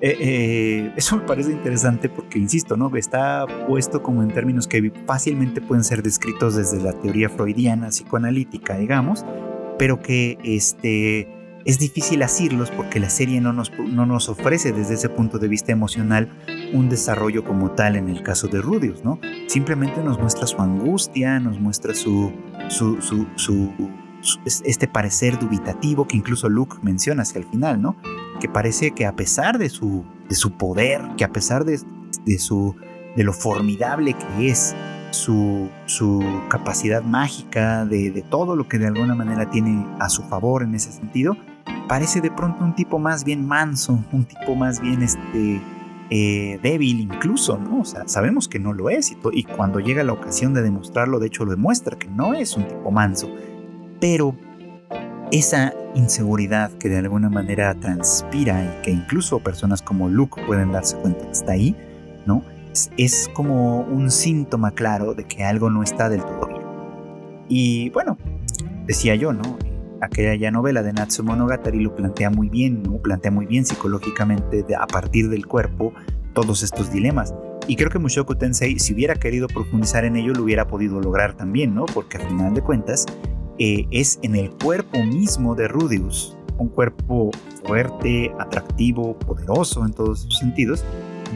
[0.00, 2.94] Eh, eh, eso me parece interesante porque, insisto, ¿no?
[2.94, 8.76] está puesto como en términos que fácilmente pueden ser descritos desde la teoría freudiana, psicoanalítica,
[8.76, 9.24] digamos,
[9.78, 11.26] pero que este,
[11.64, 15.48] es difícil asirlos porque la serie no nos, no nos ofrece desde ese punto de
[15.48, 16.28] vista emocional
[16.72, 19.18] un desarrollo como tal en el caso de Rudius, ¿no?
[19.46, 22.32] Simplemente nos muestra su angustia, nos muestra su,
[22.68, 23.72] su, su,
[24.44, 27.96] este parecer dubitativo que incluso Luke menciona hacia el final, ¿no?
[28.40, 31.80] Que parece que a pesar de su, de su poder, que a pesar de,
[32.24, 32.74] de, su,
[33.16, 34.74] de lo formidable que es,
[35.10, 40.22] su, su capacidad mágica, de, de, todo lo que de alguna manera tiene a su
[40.24, 41.34] favor en ese sentido,
[41.88, 45.60] parece de pronto un tipo más bien manso, un tipo más bien este,
[46.10, 47.80] eh, débil incluso, ¿no?
[47.80, 51.26] O sea, sabemos que no lo es y, cuando llega la ocasión de demostrarlo, de
[51.26, 53.28] hecho lo demuestra, que no es un tipo manso.
[54.00, 54.34] Pero
[55.30, 60.96] esa inseguridad que de alguna manera transpira y que incluso personas como Luke pueden darse
[60.96, 61.76] cuenta que está ahí,
[62.24, 62.42] ¿no?
[62.96, 66.62] Es, como un síntoma claro de que algo no está del todo bien.
[67.48, 68.16] Y bueno,
[68.86, 69.58] decía yo, ¿no?
[70.00, 72.98] Aquella novela de Natsu Monogatari lo plantea muy bien, ¿no?
[72.98, 75.92] Plantea muy bien psicológicamente a partir del cuerpo
[76.34, 77.34] todos estos dilemas.
[77.66, 81.36] Y creo que Mushoku Tensei, si hubiera querido profundizar en ello, lo hubiera podido lograr
[81.36, 81.84] también, ¿no?
[81.84, 83.06] Porque al final de cuentas,
[83.58, 87.30] eh, es en el cuerpo mismo de Rudius, un cuerpo
[87.64, 90.84] fuerte, atractivo, poderoso en todos sus sentidos,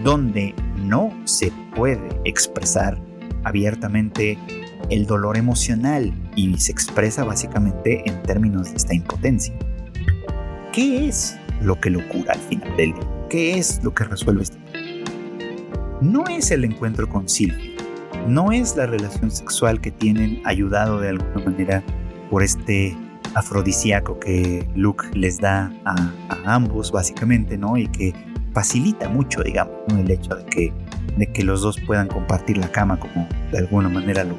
[0.05, 0.55] donde
[0.87, 2.97] no se puede expresar
[3.45, 4.39] abiertamente
[4.91, 9.55] el dolor emocional y se expresa básicamente en términos de esta impotencia.
[10.73, 13.09] ¿Qué es lo que lo cura al final del día?
[13.29, 14.59] ¿Qué es lo que resuelve este
[16.01, 17.77] No es el encuentro con Sylvie,
[18.27, 21.83] no es la relación sexual que tienen ayudado de alguna manera
[22.31, 22.97] por este
[23.35, 25.95] afrodisíaco que Luke les da a,
[26.45, 27.77] ambos básicamente, ¿no?
[27.77, 28.15] Y que
[28.53, 30.73] facilita mucho, digamos, el hecho de que,
[31.17, 34.37] de que los dos puedan compartir la cama como de alguna manera lo,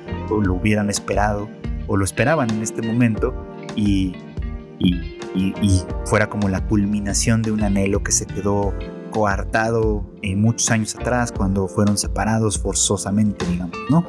[0.54, 1.50] hubieran esperado
[1.88, 3.34] o lo esperaban en este momento
[3.76, 4.16] y,
[4.80, 8.74] y, fuera como la culminación de un anhelo que se quedó
[9.12, 14.06] coartado eh, muchos años atrás cuando fueron separados forzosamente, digamos, ¿no?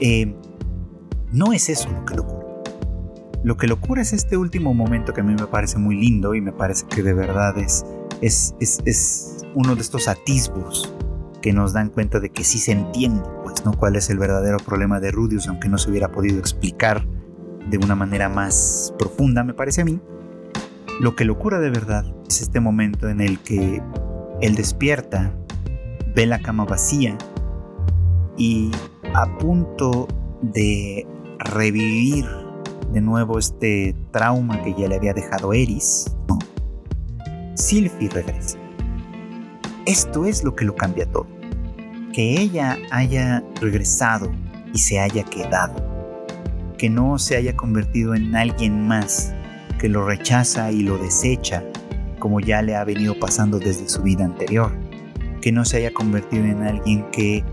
[0.00, 0.34] Eh,
[1.32, 2.46] no es eso lo que lo cura.
[3.44, 6.34] Lo que lo cura es este último momento que a mí me parece muy lindo
[6.34, 7.84] y me parece que de verdad es,
[8.20, 10.92] es, es, es uno de estos atisbos
[11.46, 13.72] que nos dan cuenta de que sí se entiende, pues, ¿no?
[13.72, 17.06] Cuál es el verdadero problema de Rudius, aunque no se hubiera podido explicar
[17.70, 20.00] de una manera más profunda, me parece a mí.
[20.98, 23.80] Lo que lo cura de verdad es este momento en el que
[24.40, 25.38] él despierta,
[26.16, 27.16] ve la cama vacía
[28.36, 28.72] y
[29.14, 30.08] a punto
[30.42, 31.06] de
[31.38, 32.26] revivir
[32.92, 36.40] de nuevo este trauma que ya le había dejado Eris, ¿no?
[38.12, 38.58] Regresa.
[39.86, 41.35] Esto es lo que lo cambia todo
[42.16, 44.32] que ella haya regresado
[44.72, 45.74] y se haya quedado,
[46.78, 49.34] que no se haya convertido en alguien más
[49.78, 51.62] que lo rechaza y lo desecha
[52.18, 54.72] como ya le ha venido pasando desde su vida anterior,
[55.42, 57.44] que no se haya convertido en alguien que,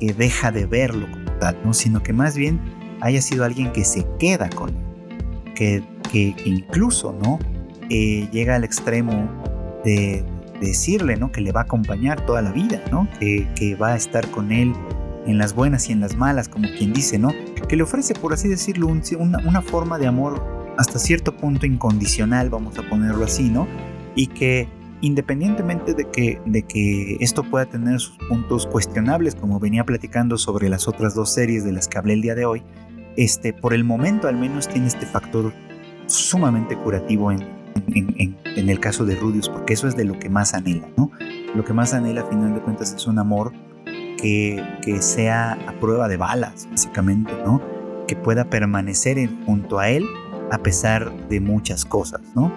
[0.00, 1.72] deja de verlo como tal, ¿no?
[1.72, 2.60] sino que más bien
[3.02, 7.38] haya sido alguien que se queda con él, que, que incluso ¿no?
[7.88, 9.30] Eh, llega al extremo
[9.84, 10.24] de,
[10.68, 11.32] decirle, ¿no?
[11.32, 13.08] Que le va a acompañar toda la vida, ¿no?
[13.18, 14.72] Que, que, va a estar con él
[15.26, 17.32] en las buenas y en las malas, como quien dice, ¿no?
[17.68, 20.42] Que le ofrece, por así decirlo, una, una forma de amor
[20.78, 23.68] hasta cierto punto incondicional, vamos a ponerlo así, ¿no?
[24.14, 24.68] Y que
[25.00, 30.68] independientemente de que, de que esto pueda tener sus puntos cuestionables, como venía platicando sobre
[30.68, 32.62] las otras dos series de las que hablé el día de hoy,
[33.16, 35.52] este, por el momento al menos tiene este factor
[36.06, 37.61] sumamente curativo en,
[37.94, 38.36] en,
[38.68, 41.10] el caso de Rudius, porque eso es de lo que más anhela, ¿no?
[41.54, 43.52] Lo que más anhela, a final de cuentas, es un amor
[44.18, 47.60] que, que sea a prueba de balas, básicamente, ¿no?
[48.06, 50.06] Que pueda permanecer junto a él
[50.50, 52.52] a pesar de muchas cosas, ¿no?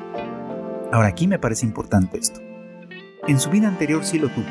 [0.91, 2.39] Ahora, aquí me parece importante esto.
[3.27, 4.45] En su vida anterior sí lo tuvo.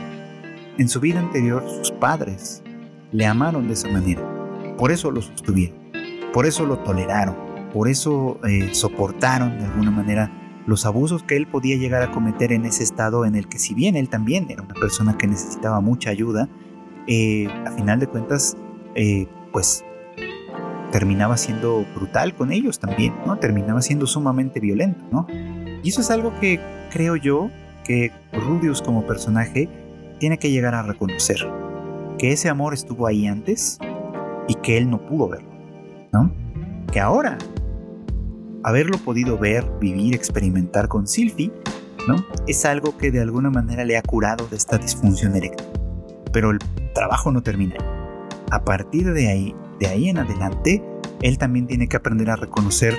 [0.78, 2.62] En su vida anterior sus padres
[3.12, 4.22] le amaron de esa manera.
[4.76, 5.78] Por eso lo sostuvieron.
[6.32, 7.36] Por eso lo toleraron.
[7.72, 12.52] Por eso eh, soportaron de alguna manera los abusos que él podía llegar a cometer
[12.52, 15.80] en ese estado en el que si bien él también era una persona que necesitaba
[15.80, 16.48] mucha ayuda,
[17.06, 18.56] eh, a final de cuentas,
[18.94, 19.84] eh, pues
[20.90, 23.36] terminaba siendo brutal con ellos también, ¿no?
[23.36, 25.26] Terminaba siendo sumamente violento, ¿no?
[25.82, 26.60] Y eso es algo que
[26.92, 27.50] creo yo
[27.84, 29.68] que Rudius como personaje
[30.18, 31.38] tiene que llegar a reconocer,
[32.18, 33.78] que ese amor estuvo ahí antes
[34.48, 35.50] y que él no pudo verlo,
[36.12, 36.32] ¿no?
[36.90, 37.38] Que ahora
[38.64, 41.52] haberlo podido ver, vivir, experimentar con Sylvie,
[42.08, 42.16] ¿no?
[42.48, 45.66] Es algo que de alguna manera le ha curado de esta disfunción eréctil.
[46.32, 46.58] Pero el
[46.94, 47.76] trabajo no termina.
[48.50, 50.82] A partir de ahí, de ahí en adelante,
[51.22, 52.98] él también tiene que aprender a reconocer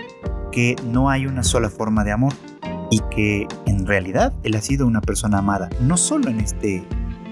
[0.52, 2.34] que no hay una sola forma de amor
[2.92, 6.84] y que en realidad él ha sido una persona amada, no solo en este,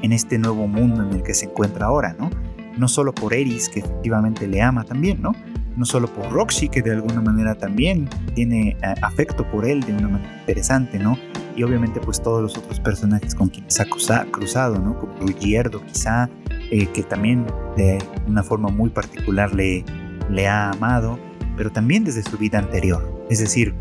[0.02, 2.32] en este nuevo mundo en el que se encuentra ahora, ¿no?
[2.78, 5.34] No solo por Eris, que efectivamente le ama también, ¿no?
[5.76, 9.94] No solo por Roxy, que de alguna manera también tiene eh, afecto por él de
[9.94, 11.18] una manera interesante, ¿no?
[11.56, 13.86] Y obviamente pues todos los otros personajes con quienes ha
[14.26, 14.98] cruzado, ¿no?
[14.98, 16.30] Como Gierdo quizá,
[16.72, 17.46] eh, que también
[17.78, 19.84] de una forma muy particular le,
[20.30, 21.20] le ha amado,
[21.56, 23.26] pero también desde su vida anterior.
[23.30, 23.74] Es decir,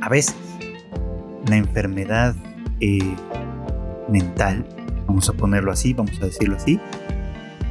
[0.00, 0.36] a veces
[1.48, 2.34] la enfermedad
[2.80, 3.14] eh,
[4.08, 4.66] mental,
[5.06, 6.80] vamos a ponerlo así, vamos a decirlo así,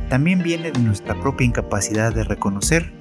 [0.09, 3.00] también viene de nuestra propia incapacidad de reconocer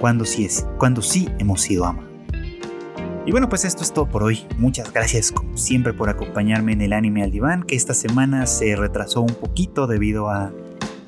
[0.00, 2.10] cuando sí, es, cuando sí hemos sido amados.
[3.26, 4.46] Y bueno, pues esto es todo por hoy.
[4.58, 8.76] Muchas gracias como siempre por acompañarme en el anime al diván, que esta semana se
[8.76, 10.52] retrasó un poquito debido a,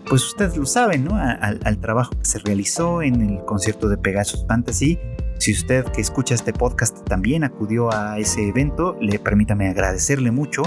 [0.09, 1.17] pues ustedes lo saben, ¿no?
[1.17, 4.99] al trabajo que se realizó en el concierto de Pegasus Fantasy.
[5.39, 10.63] Si usted que escucha este podcast también acudió a ese evento, le permítame agradecerle mucho.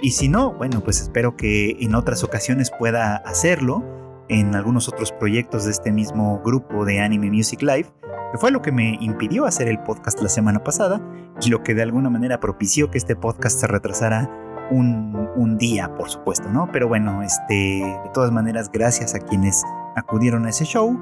[0.00, 3.84] Y si no, bueno, pues espero que en otras ocasiones pueda hacerlo
[4.28, 7.92] en algunos otros proyectos de este mismo grupo de Anime Music Live,
[8.32, 11.00] que fue lo que me impidió hacer el podcast la semana pasada
[11.40, 14.30] y lo que de alguna manera propició que este podcast se retrasara
[14.70, 16.68] un, un día, por supuesto, ¿no?
[16.72, 19.62] Pero bueno, este, de todas maneras, gracias a quienes
[19.94, 20.98] acudieron a ese show,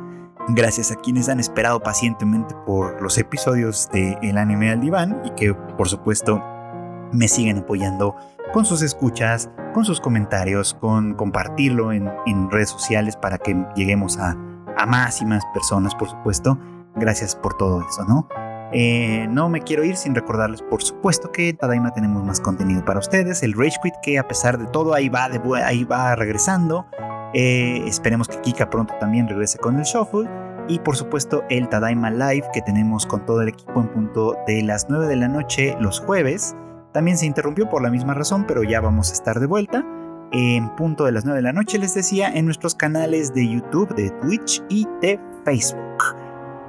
[0.49, 5.31] gracias a quienes han esperado pacientemente por los episodios de El Anime al Diván y
[5.31, 6.43] que, por supuesto,
[7.13, 8.17] me siguen apoyando
[8.53, 12.11] con sus escuchas, con sus comentarios, con compartirlo en,
[12.51, 14.37] redes sociales para que lleguemos a,
[14.87, 16.59] más y más personas, por supuesto.
[16.97, 18.29] Gracias por todo eso, ¿no?
[18.75, 22.99] Eh, no me quiero ir sin recordarles, por supuesto, que Tadaima tenemos más contenido para
[22.99, 23.43] ustedes.
[23.43, 25.29] El Rage Quit, que a pesar de todo, ahí va,
[25.65, 26.87] ahí va regresando.
[27.35, 30.29] Eh, esperemos que Kika pronto también regrese con el Shuffle.
[30.69, 34.63] Y por supuesto, el Tadaima Live que tenemos con todo el equipo en punto de
[34.63, 36.55] las 9 de la noche los jueves.
[36.93, 39.85] También se interrumpió por la misma razón, pero ya vamos a estar de vuelta.
[40.33, 43.95] En punto de las 9 de la noche, les decía, en nuestros canales de YouTube,
[43.95, 45.83] de Twitch y de Facebook.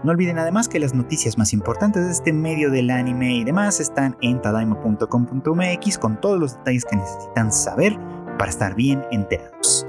[0.04, 3.80] No olviden además que las noticias más importantes de este medio del anime y demás
[3.80, 7.98] están en tadaima.com.mx con todos los detalles que necesitan saber
[8.38, 9.88] para estar bien enterados.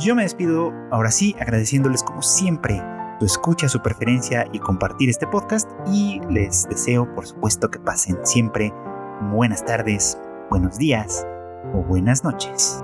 [0.00, 2.80] Yo me despido ahora sí agradeciéndoles como siempre
[3.18, 8.16] su escucha, su preferencia y compartir este podcast y les deseo por supuesto que pasen
[8.22, 8.72] siempre
[9.20, 10.18] buenas tardes,
[10.50, 11.26] buenos días
[11.74, 12.82] o buenas noches.